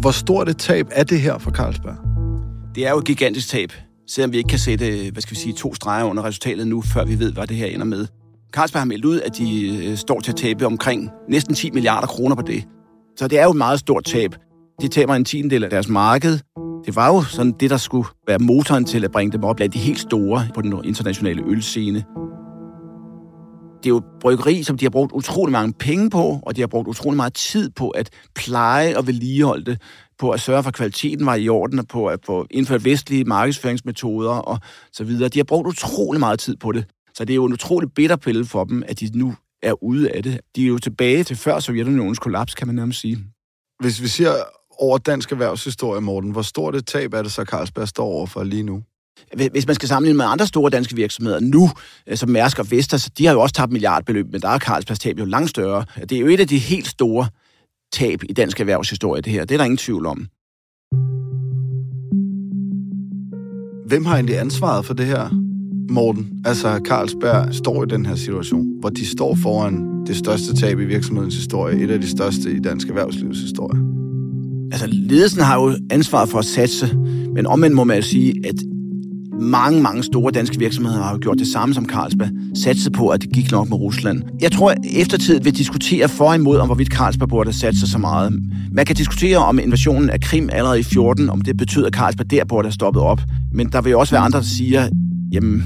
Hvor 0.01 0.11
stort 0.11 0.49
et 0.49 0.57
tab 0.57 0.87
er 0.91 1.05
det 1.05 1.21
her 1.21 1.39
for 1.39 1.51
Carlsberg? 1.51 1.97
Det 2.75 2.87
er 2.87 2.91
jo 2.91 2.99
et 2.99 3.05
gigantisk 3.05 3.49
tab, 3.49 3.73
selvom 4.09 4.33
vi 4.33 4.37
ikke 4.37 4.49
kan 4.49 4.59
sætte 4.59 5.11
hvad 5.13 5.23
skal 5.23 5.37
vi 5.37 5.41
sige, 5.41 5.53
to 5.53 5.75
streger 5.75 6.05
under 6.05 6.25
resultatet 6.25 6.67
nu, 6.67 6.83
før 6.83 7.05
vi 7.05 7.19
ved, 7.19 7.33
hvad 7.33 7.47
det 7.47 7.57
her 7.57 7.67
ender 7.67 7.87
med. 7.87 8.07
Carlsberg 8.53 8.81
har 8.81 8.87
meldt 8.87 9.05
ud, 9.05 9.21
at 9.21 9.39
de 9.39 9.77
øh, 9.87 9.97
står 9.97 10.21
til 10.21 10.33
at 10.33 10.37
tabe 10.37 10.67
omkring 10.67 11.11
næsten 11.29 11.55
10 11.55 11.71
milliarder 11.71 12.07
kroner 12.07 12.37
på 12.37 12.43
det. 12.43 12.65
Så 13.17 13.29
det 13.29 13.39
er 13.39 13.45
jo 13.45 13.51
et 13.51 13.57
meget 13.57 13.81
stort 13.81 14.05
tab. 14.05 14.35
De 14.81 14.89
taber 14.89 15.15
en 15.15 15.25
tiendel 15.25 15.65
af 15.65 15.71
deres 15.71 15.89
marked. 15.89 16.39
Det 16.87 16.97
var 16.97 17.15
jo 17.15 17.23
sådan 17.23 17.55
det, 17.61 17.71
der 17.71 17.77
skulle 17.77 18.09
være 18.27 18.39
motoren 18.39 18.85
til 18.85 19.05
at 19.05 19.13
bringe 19.13 19.33
dem 19.33 19.45
op 19.45 19.57
blandt 19.57 19.75
de 19.75 19.79
helt 19.79 19.99
store 19.99 20.49
på 20.55 20.63
den 20.63 20.85
internationale 20.85 21.43
ølscene. 21.47 22.05
Det 23.83 23.91
er 23.91 23.95
jo 23.95 23.97
et 23.97 24.05
bryggeri, 24.21 24.63
som 24.63 24.79
de 24.79 24.85
har 24.85 24.91
brugt 24.91 25.13
utrolig 25.13 25.53
mange 25.53 25.73
penge 25.73 26.11
på, 26.11 26.41
og 26.43 26.57
de 26.57 26.61
har 26.61 26.67
brugt 26.69 26.89
utrolig 26.89 27.17
meget 27.17 27.35
tid 27.35 27.71
på 27.71 27.89
at 27.89 28.11
pleje 28.35 28.97
og 28.97 29.07
vedligeholde 29.07 29.65
det, 29.65 29.81
på 30.19 30.31
at 30.31 30.41
sørge 30.41 30.63
for, 30.63 30.69
at 30.69 30.75
kvaliteten 30.75 31.27
var 31.27 31.35
i 31.35 31.49
orden, 31.49 31.79
og 31.79 31.87
på 31.89 32.07
at 32.07 32.19
få 32.27 32.47
indført 32.51 32.85
vestlige 32.85 33.25
markedsføringsmetoder 33.25 34.31
og 34.31 34.59
så 34.93 35.05
videre. 35.05 35.29
De 35.29 35.39
har 35.39 35.45
brugt 35.45 35.69
utrolig 35.69 36.21
meget 36.21 36.39
tid 36.39 36.57
på 36.57 36.73
det. 36.73 36.85
Så 37.15 37.25
det 37.25 37.33
er 37.33 37.35
jo 37.35 37.45
en 37.45 37.53
utrolig 37.53 37.93
bitter 37.93 38.17
pille 38.17 38.45
for 38.45 38.65
dem, 38.65 38.83
at 38.87 39.01
de 39.01 39.11
nu 39.15 39.35
er 39.65 39.83
ude 39.83 40.11
af 40.11 40.23
det. 40.23 40.41
De 40.57 40.65
er 40.65 40.69
jo 40.69 40.79
tilbage 40.79 41.25
til 41.25 41.37
før 41.37 41.61
Sovjetunionens 41.61 42.19
kollaps, 42.19 42.55
kan 42.55 42.67
man 42.67 42.77
nærmest 42.77 43.01
sige. 43.01 43.19
Hvis 43.81 44.03
vi 44.03 44.09
siger 44.09 44.33
over 44.79 44.99
dansk 44.99 45.33
erhvervshistorie, 45.33 46.01
Morten, 46.01 46.31
hvor 46.31 46.43
stort 46.43 46.77
et 46.77 46.87
tab 46.87 47.15
er 47.15 47.23
det 47.23 47.33
så, 47.33 47.45
Carlsberg 47.45 47.89
står 47.89 48.05
over 48.05 48.27
for 48.27 48.45
lige 48.45 48.63
nu? 48.63 48.83
Hvis 49.51 49.67
man 49.67 49.75
skal 49.75 49.89
sammenligne 49.89 50.17
med 50.17 50.25
andre 50.25 50.47
store 50.47 50.71
danske 50.71 50.97
virksomheder 50.97 51.41
nu, 51.41 51.71
øh, 52.07 52.17
som 52.17 52.29
Mærsk 52.29 52.59
og 52.59 52.71
Vestas, 52.71 53.11
de 53.19 53.27
har 53.27 53.33
jo 53.33 53.41
også 53.41 53.55
tabt 53.55 53.73
milliardbeløb, 53.73 54.33
men 54.33 54.41
der 54.41 54.49
er 54.49 54.59
Carlsbergs 54.59 55.01
tab 55.01 55.19
jo 55.19 55.25
langt 55.25 55.51
større. 55.51 55.85
Det 56.01 56.13
er 56.13 56.21
jo 56.21 56.27
et 56.27 56.41
af 56.41 56.49
de 56.49 56.59
helt 56.59 56.87
store 56.87 57.27
tab 57.93 58.23
i 58.29 58.33
dansk 58.33 58.61
erhvervshistorie, 58.61 59.23
det 59.23 59.33
her. 59.33 59.45
Det 59.45 59.55
er 59.55 59.59
der 59.59 59.65
ingen 59.65 59.79
tvivl 59.79 60.07
om. 60.07 60.29
Hvem 63.87 64.05
har 64.05 64.15
egentlig 64.15 64.39
ansvaret 64.39 64.85
for 64.85 64.95
det 64.95 65.07
her, 65.07 65.44
Morten? 65.91 66.29
Altså, 66.45 66.81
Carlsberg 66.87 67.55
står 67.55 67.85
i 67.85 67.87
den 67.87 68.07
her 68.07 68.15
situation, 68.15 68.67
hvor 68.81 68.89
de 68.89 69.07
står 69.07 69.35
foran 69.35 70.05
det 70.07 70.17
største 70.17 70.55
tab 70.55 70.81
i 70.81 70.85
virksomhedens 70.85 71.37
historie, 71.37 71.85
et 71.85 71.91
af 71.91 72.01
de 72.01 72.09
største 72.11 72.53
i 72.53 72.59
dansk 72.59 72.89
erhvervslivs 72.89 73.41
historie. 73.41 73.81
Altså, 74.73 74.87
ledelsen 74.91 75.41
har 75.41 75.63
jo 75.63 75.77
ansvaret 75.91 76.29
for 76.29 76.39
at 76.39 76.45
satse, 76.45 76.97
men 77.35 77.47
omvendt 77.47 77.77
må 77.77 77.85
man 77.85 77.97
jo 77.97 78.03
sige, 78.03 78.35
at 78.49 78.55
mange, 79.41 79.83
mange 79.83 80.03
store 80.03 80.33
danske 80.33 80.59
virksomheder 80.59 81.03
har 81.03 81.13
jo 81.13 81.19
gjort 81.23 81.39
det 81.39 81.47
samme 81.47 81.75
som 81.75 81.89
Carlsberg. 81.89 82.29
Satset 82.55 82.93
på, 82.93 83.09
at 83.09 83.23
det 83.23 83.33
gik 83.33 83.51
nok 83.51 83.69
med 83.69 83.77
Rusland. 83.77 84.23
Jeg 84.41 84.53
tror, 84.53 84.71
at 84.71 84.79
eftertid 84.97 85.41
vil 85.41 85.57
diskutere 85.57 86.09
for 86.09 86.25
og 86.25 86.35
imod, 86.35 86.59
om 86.59 86.69
hvorvidt 86.69 86.89
Carlsberg 86.89 87.29
burde 87.29 87.49
have 87.49 87.55
sat 87.55 87.77
sig 87.77 87.89
så 87.89 87.99
meget. 87.99 88.33
Man 88.73 88.87
kan 88.87 88.97
diskutere 88.97 89.39
om 89.39 89.59
invasionen 89.59 90.11
af 90.11 90.21
Krim 90.21 90.49
allerede 90.53 90.81
i 90.81 90.83
14, 90.83 91.31
om 91.31 91.41
det 91.41 91.57
betyder, 91.57 91.87
at 91.87 91.95
Carlsberg 91.95 92.31
der 92.31 92.45
burde 92.45 92.67
have 92.67 92.73
stoppet 92.73 93.03
op. 93.03 93.21
Men 93.53 93.69
der 93.73 93.81
vil 93.81 93.91
jo 93.91 94.01
også 94.01 94.15
være 94.15 94.23
andre, 94.23 94.39
der 94.39 94.45
siger, 94.45 94.89
jamen, 95.35 95.63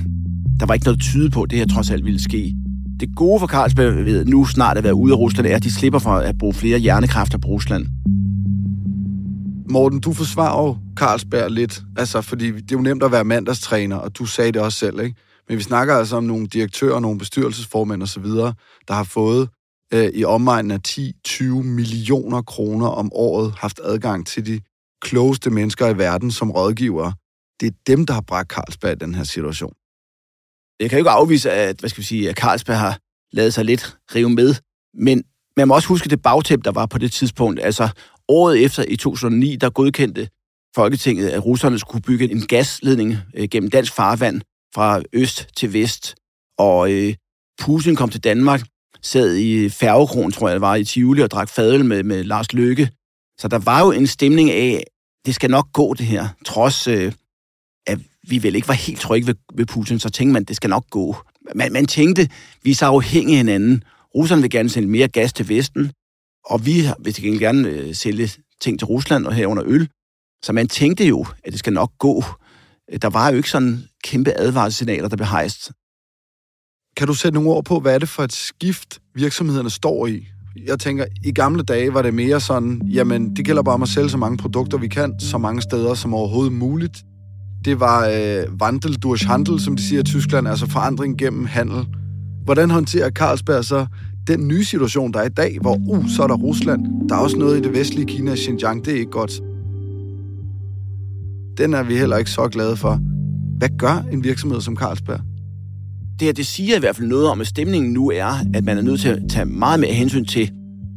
der 0.61 0.67
var 0.67 0.75
ikke 0.75 0.87
noget 0.87 1.01
tyde 1.01 1.31
på, 1.31 1.43
at 1.43 1.51
det 1.51 1.59
her 1.59 1.67
trods 1.67 1.91
alt 1.91 2.05
ville 2.05 2.23
ske. 2.23 2.55
Det 3.01 3.17
gode 3.17 3.41
for 3.41 3.47
Carlsberg 3.47 4.05
ved 4.05 4.25
nu 4.25 4.45
snart 4.45 4.79
at 4.79 4.85
være 4.85 4.95
ude 4.95 5.13
af 5.13 5.19
Rusland, 5.19 5.47
er, 5.47 5.57
at 5.57 5.63
de 5.63 5.75
slipper 5.75 5.99
for 5.99 6.11
at 6.11 6.39
bruge 6.39 6.55
flere 6.55 6.79
hjernekræfter 6.79 7.39
på 7.39 7.49
Rusland. 7.49 7.87
Morten, 9.71 10.01
du 10.01 10.13
forsvarer 10.13 10.67
jo 10.67 10.77
Carlsberg 10.97 11.51
lidt, 11.51 11.83
altså, 11.97 12.21
fordi 12.21 12.47
det 12.47 12.73
er 12.73 12.77
jo 12.77 12.81
nemt 12.81 13.03
at 13.03 13.13
være 13.13 13.25
mandagstræner, 13.25 13.97
og 13.97 14.19
du 14.19 14.27
sagde 14.27 14.53
det 14.53 14.63
også 14.63 14.79
selv, 14.79 15.01
ikke? 15.01 15.17
Men 15.49 15.59
vi 15.59 15.63
snakker 15.63 15.95
altså 15.95 16.17
om 16.17 16.25
nogle 16.25 16.47
direktører, 16.47 17.01
nogle 17.01 17.19
bestyrelsesformænd 17.19 18.03
osv., 18.03 18.27
der 18.89 18.93
har 18.93 19.05
fået 19.05 19.49
øh, 19.95 20.11
i 20.15 20.25
omegnen 20.25 20.71
af 20.71 20.79
10-20 20.89 21.45
millioner 21.45 22.43
kroner 22.43 22.87
om 22.87 23.11
året 23.13 23.55
haft 23.59 23.81
adgang 23.85 24.27
til 24.27 24.47
de 24.47 24.61
klogeste 25.03 25.51
mennesker 25.51 25.89
i 25.89 25.99
verden 25.99 26.31
som 26.31 26.51
rådgivere. 26.51 27.13
Det 27.61 27.67
er 27.67 27.77
dem, 27.87 28.07
der 28.07 28.15
har 28.15 28.21
bragt 28.21 28.51
Carlsberg 28.51 28.93
i 28.93 28.95
den 28.95 29.15
her 29.15 29.25
situation. 29.25 29.73
Jeg 30.81 30.91
kan 30.91 30.99
jo 30.99 31.01
ikke 31.01 31.11
afvise, 31.11 31.51
at, 31.51 31.81
hvad 31.81 31.91
skal 31.91 32.01
vi 32.01 32.07
sige, 32.07 32.29
at 32.29 32.37
Carlsberg 32.37 32.79
har 32.79 32.99
lavet 33.33 33.55
sig 33.55 33.65
lidt 33.65 33.97
rive 34.15 34.31
med, 34.31 34.55
men 34.95 35.25
man 35.57 35.69
må 35.69 35.75
også 35.75 35.89
huske 35.89 36.09
det 36.09 36.23
bagtæppe, 36.23 36.65
der 36.65 36.73
var 36.73 36.87
på 36.87 36.99
det 36.99 37.13
tidspunkt. 37.13 37.61
Altså, 37.61 37.89
året 38.29 38.65
efter 38.65 38.85
i 38.89 38.97
2009, 38.97 39.57
der 39.57 39.71
godkendte 39.71 40.29
Folketinget, 40.75 41.29
at 41.29 41.45
russerne 41.47 41.79
skulle 41.79 42.03
bygge 42.03 42.31
en 42.31 42.47
gasledning 42.47 43.17
øh, 43.35 43.49
gennem 43.49 43.71
dansk 43.71 43.93
farvand 43.93 44.41
fra 44.75 45.03
øst 45.13 45.49
til 45.57 45.73
vest. 45.73 46.15
Og 46.59 46.93
øh, 46.93 47.15
Putin 47.61 47.97
kom 47.97 48.11
til 48.11 48.25
Danmark, 48.25 48.63
sad 49.03 49.37
i 49.37 49.69
færgekronen, 49.69 50.33
tror 50.33 50.49
jeg 50.49 50.55
det 50.55 50.61
var, 50.61 50.75
i 50.75 50.85
Tivoli 50.85 51.23
og 51.23 51.31
drak 51.31 51.49
fadøl 51.49 51.85
med, 51.85 52.03
med 52.03 52.25
Lars 52.25 52.53
Løkke. 52.53 52.91
Så 53.39 53.49
der 53.49 53.59
var 53.59 53.81
jo 53.81 53.91
en 53.91 54.07
stemning 54.07 54.51
af, 54.51 54.85
det 55.27 55.35
skal 55.35 55.51
nok 55.51 55.73
gå 55.73 55.95
det 55.95 56.07
her, 56.07 56.29
trods 56.45 56.87
øh, 56.87 57.13
vi 58.29 58.43
vel 58.43 58.55
ikke 58.55 58.69
var 58.69 58.75
helt 58.75 59.01
trygge 59.01 59.27
ved, 59.27 59.35
ved 59.55 59.67
Putin, 59.67 59.99
så 59.99 60.11
tænkte 60.11 60.33
man, 60.33 60.45
det 60.45 60.57
skal 60.57 60.71
nok 60.71 60.91
gå. 60.91 61.17
Man, 61.55 61.73
man 61.73 61.87
tænkte, 61.87 62.29
vi 62.63 62.71
er 62.71 62.75
så 62.75 62.87
afhængige 62.87 63.35
af 63.35 63.39
hinanden. 63.39 63.83
Russerne 64.15 64.43
vil 64.43 64.51
gerne 64.51 64.69
sende 64.69 64.89
mere 64.89 65.09
gas 65.09 65.33
til 65.33 65.49
Vesten, 65.49 65.93
og 66.45 66.67
vi 66.67 66.83
vil 66.99 67.13
til 67.13 67.25
gengæld 67.25 67.41
gerne 67.41 67.69
øh, 67.69 67.95
sælge 67.95 68.31
ting 68.61 68.79
til 68.79 68.87
Rusland 68.87 69.27
og 69.27 69.35
herunder 69.35 69.63
øl. 69.67 69.89
Så 70.45 70.53
man 70.53 70.69
tænkte 70.69 71.05
jo, 71.05 71.27
at 71.45 71.53
det 71.53 71.59
skal 71.59 71.73
nok 71.73 71.91
gå. 71.99 72.25
Der 73.03 73.11
var 73.11 73.31
jo 73.31 73.37
ikke 73.37 73.51
sådan 73.51 73.85
kæmpe 74.05 74.33
advarselssignaler, 74.37 75.09
der 75.09 75.17
blev 75.17 75.27
hejst. 75.27 75.73
Kan 76.97 77.07
du 77.07 77.15
sætte 77.15 77.35
nogle 77.35 77.51
ord 77.51 77.65
på, 77.65 77.81
hvad 77.81 77.95
er 77.95 77.99
det 77.99 78.09
for 78.09 78.23
et 78.23 78.33
skift, 78.33 79.01
virksomhederne 79.15 79.71
står 79.71 80.07
i? 80.07 80.27
Jeg 80.67 80.81
tænker, 80.81 81.07
i 81.25 81.33
gamle 81.33 81.63
dage 81.63 81.95
var 81.95 82.03
det 82.03 82.15
mere 82.15 82.41
sådan, 82.41 82.83
jamen, 82.85 83.37
det 83.37 83.45
gælder 83.45 83.63
bare 83.63 83.75
om 83.75 83.83
at 83.83 83.89
sælge 83.89 84.11
så 84.11 84.17
mange 84.17 84.39
produkter, 84.39 84.79
vi 84.79 84.89
kan, 84.89 85.21
så 85.21 85.39
mange 85.39 85.63
steder 85.63 85.95
som 85.95 86.15
overhovedet 86.15 86.53
muligt. 86.53 87.05
Det 87.65 87.81
var 87.81 88.09
øh, 88.09 88.55
Wandel 88.63 88.95
durch 88.95 89.27
Handel, 89.27 89.61
som 89.61 89.77
de 89.77 89.83
siger 89.83 90.01
i 90.01 90.05
Tyskland, 90.05 90.49
altså 90.49 90.67
forandring 90.67 91.19
gennem 91.19 91.47
handel. 91.47 91.87
Hvordan 92.45 92.71
håndterer 92.71 93.11
Carlsberg 93.11 93.65
så 93.65 93.87
den 94.27 94.49
nye 94.49 94.65
situation, 94.65 95.13
der 95.13 95.21
er 95.21 95.27
i 95.27 95.29
dag, 95.29 95.59
hvor 95.61 95.79
uh, 95.89 96.09
så 96.09 96.23
er 96.23 96.27
der 96.27 96.35
Rusland, 96.35 97.09
der 97.09 97.15
er 97.15 97.19
også 97.19 97.37
noget 97.37 97.59
i 97.59 97.63
det 97.63 97.75
vestlige 97.75 98.07
Kina, 98.07 98.37
Xinjiang, 98.37 98.85
det 98.85 98.95
er 98.95 98.99
ikke 98.99 99.11
godt. 99.11 99.41
Den 101.59 101.75
er 101.75 101.83
vi 101.83 101.97
heller 101.97 102.17
ikke 102.17 102.31
så 102.31 102.49
glade 102.49 102.77
for. 102.77 103.01
Hvad 103.59 103.69
gør 103.79 104.05
en 104.13 104.25
virksomhed 104.25 104.61
som 104.61 104.77
Carlsberg? 104.77 105.21
Det 106.19 106.27
her, 106.27 106.33
det 106.33 106.47
siger 106.47 106.77
i 106.77 106.81
hvert 106.81 106.97
fald 106.97 107.09
noget 107.09 107.29
om, 107.29 107.41
at 107.41 107.47
stemningen 107.47 107.93
nu 107.93 108.11
er, 108.11 108.45
at 108.55 108.65
man 108.65 108.79
er 108.79 108.83
nødt 108.83 109.01
til 109.01 109.09
at 109.09 109.23
tage 109.31 109.45
meget 109.45 109.81
mere 109.81 109.93
hensyn 109.93 110.25
til 110.25 110.51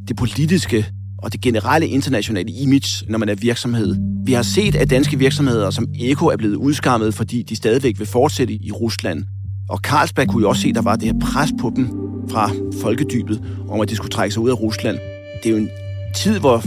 det 0.07 0.15
politiske 0.15 0.85
og 1.23 1.33
det 1.33 1.41
generelle 1.41 1.87
internationale 1.87 2.51
image, 2.51 3.05
når 3.07 3.17
man 3.17 3.29
er 3.29 3.35
virksomhed. 3.35 3.95
Vi 4.25 4.33
har 4.33 4.41
set, 4.41 4.75
at 4.75 4.89
danske 4.89 5.19
virksomheder 5.19 5.69
som 5.69 5.87
Eko 5.99 6.25
er 6.27 6.37
blevet 6.37 6.55
udskammet, 6.55 7.13
fordi 7.13 7.41
de 7.41 7.55
stadigvæk 7.55 7.99
vil 7.99 8.07
fortsætte 8.07 8.53
i 8.53 8.71
Rusland. 8.71 9.23
Og 9.69 9.77
Carlsberg 9.77 10.27
kunne 10.27 10.43
jo 10.43 10.49
også 10.49 10.61
se, 10.61 10.69
at 10.69 10.75
der 10.75 10.81
var 10.81 10.95
det 10.95 11.03
her 11.03 11.19
pres 11.21 11.49
på 11.61 11.73
dem 11.75 11.87
fra 12.29 12.51
folkedybet, 12.81 13.41
om 13.69 13.81
at 13.81 13.89
de 13.89 13.95
skulle 13.95 14.11
trække 14.11 14.33
sig 14.33 14.43
ud 14.43 14.49
af 14.49 14.61
Rusland. 14.61 14.97
Det 15.43 15.49
er 15.49 15.53
jo 15.53 15.57
en 15.57 15.69
tid, 16.15 16.39
hvor 16.39 16.63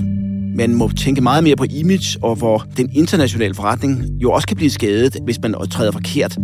man 0.56 0.74
må 0.74 0.88
tænke 0.88 1.20
meget 1.20 1.44
mere 1.44 1.56
på 1.56 1.64
image, 1.70 2.18
og 2.22 2.36
hvor 2.36 2.66
den 2.76 2.90
internationale 2.92 3.54
forretning 3.54 4.22
jo 4.22 4.32
også 4.32 4.46
kan 4.48 4.56
blive 4.56 4.70
skadet, 4.70 5.16
hvis 5.24 5.40
man 5.42 5.54
træder 5.70 5.92
forkert. 5.92 6.38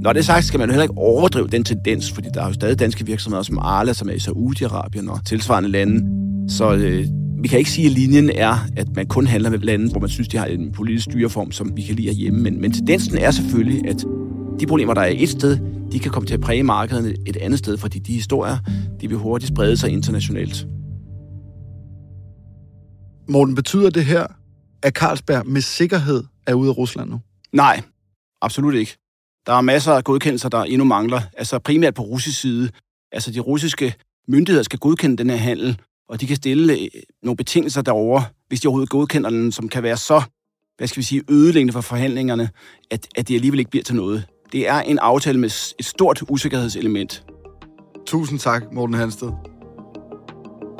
Når 0.00 0.12
det 0.12 0.20
er 0.20 0.24
sagt, 0.24 0.44
skal 0.44 0.60
man 0.60 0.68
jo 0.68 0.72
heller 0.72 0.84
ikke 0.84 0.98
overdrive 0.98 1.46
den 1.46 1.64
tendens, 1.64 2.12
fordi 2.12 2.28
der 2.34 2.42
er 2.42 2.46
jo 2.46 2.52
stadig 2.52 2.78
danske 2.78 3.06
virksomheder 3.06 3.42
som 3.42 3.58
Arla, 3.58 3.92
som 3.92 4.08
er 4.08 4.12
i 4.12 4.16
Saudi-Arabien 4.16 5.10
og 5.10 5.24
tilsvarende 5.24 5.68
lande. 5.68 6.02
Så 6.48 6.74
øh, 6.74 7.06
vi 7.44 7.48
kan 7.48 7.58
ikke 7.58 7.70
sige, 7.70 7.86
at 7.86 7.92
linjen 7.92 8.30
er, 8.30 8.58
at 8.76 8.96
man 8.96 9.06
kun 9.06 9.26
handler 9.26 9.50
med 9.50 9.58
lande, 9.58 9.90
hvor 9.90 10.00
man 10.00 10.08
synes, 10.08 10.28
de 10.28 10.36
har 10.36 10.46
en 10.46 10.72
politisk 10.72 11.04
styreform, 11.04 11.52
som 11.52 11.76
vi 11.76 11.82
kan 11.82 11.94
lide 11.94 12.12
hjemme. 12.12 12.40
Men, 12.40 12.60
men 12.60 12.72
tendensen 12.72 13.18
er 13.18 13.30
selvfølgelig, 13.30 13.88
at 13.88 14.04
de 14.60 14.66
problemer, 14.66 14.94
der 14.94 15.00
er 15.00 15.12
et 15.16 15.28
sted, 15.28 15.58
de 15.92 15.98
kan 15.98 16.10
komme 16.10 16.26
til 16.26 16.34
at 16.34 16.40
præge 16.40 16.62
markederne 16.62 17.14
et 17.26 17.36
andet 17.36 17.58
sted, 17.58 17.76
fordi 17.76 17.98
de 17.98 18.12
historier, 18.12 18.58
de 19.00 19.08
vil 19.08 19.18
hurtigt 19.18 19.48
sprede 19.48 19.76
sig 19.76 19.90
internationalt. 19.90 20.66
Morten, 23.28 23.54
betyder 23.54 23.90
det 23.90 24.04
her, 24.04 24.26
at 24.82 24.92
Carlsberg 24.92 25.46
med 25.46 25.60
sikkerhed 25.60 26.24
er 26.46 26.54
ude 26.54 26.70
af 26.70 26.76
Rusland 26.76 27.10
nu? 27.10 27.20
Nej, 27.52 27.82
absolut 28.42 28.74
ikke. 28.74 28.96
Der 29.46 29.52
er 29.52 29.60
masser 29.60 29.92
af 29.92 30.04
godkendelser, 30.04 30.48
der 30.48 30.62
endnu 30.62 30.84
mangler. 30.84 31.20
Altså 31.38 31.58
primært 31.58 31.94
på 31.94 32.02
russisk 32.02 32.40
side. 32.40 32.70
Altså 33.12 33.30
de 33.30 33.40
russiske 33.40 33.94
myndigheder 34.28 34.62
skal 34.62 34.78
godkende 34.78 35.16
den 35.16 35.30
her 35.30 35.36
handel, 35.36 35.78
og 36.08 36.20
de 36.20 36.26
kan 36.26 36.36
stille 36.36 36.72
øh, 36.72 36.88
nogle 37.22 37.36
betingelser 37.36 37.82
derover, 37.82 38.22
hvis 38.48 38.60
de 38.60 38.68
overhovedet 38.68 38.90
godkender 38.90 39.30
den, 39.30 39.52
som 39.52 39.68
kan 39.68 39.82
være 39.82 39.96
så, 39.96 40.22
hvad 40.76 40.88
skal 40.88 41.00
vi 41.00 41.04
sige, 41.04 41.22
ødelæggende 41.30 41.72
for 41.72 41.80
forhandlingerne, 41.80 42.48
at, 42.90 43.08
at 43.16 43.28
det 43.28 43.34
alligevel 43.34 43.58
ikke 43.58 43.70
bliver 43.70 43.84
til 43.84 43.94
noget. 43.94 44.26
Det 44.52 44.68
er 44.68 44.80
en 44.80 44.98
aftale 44.98 45.38
med 45.38 45.48
et 45.78 45.84
stort 45.84 46.22
usikkerhedselement. 46.28 47.24
Tusind 48.06 48.38
tak, 48.38 48.72
Morten 48.72 48.94
Hansted. 48.94 49.30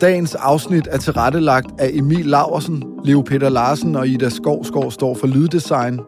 Dagens 0.00 0.34
afsnit 0.34 0.88
er 0.90 0.98
tilrettelagt 0.98 1.80
af 1.80 1.90
Emil 1.92 2.26
Laversen, 2.26 2.84
Leo 3.04 3.22
Peter 3.22 3.48
Larsen 3.48 3.96
og 3.96 4.08
Ida 4.08 4.28
Skovsgaard 4.28 4.90
står 4.90 5.14
for 5.14 5.26
Lyddesign. 5.26 6.00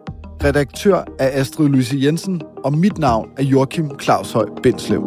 Redaktør 0.45 1.05
er 1.19 1.41
Astrid 1.41 1.69
Louise 1.69 1.97
Jensen, 2.03 2.43
og 2.65 2.79
mit 2.79 2.99
navn 2.99 3.29
er 3.37 3.43
Joachim 3.43 3.91
Claus 4.01 4.33
Høj 4.33 4.47
Bindslev. 4.63 5.07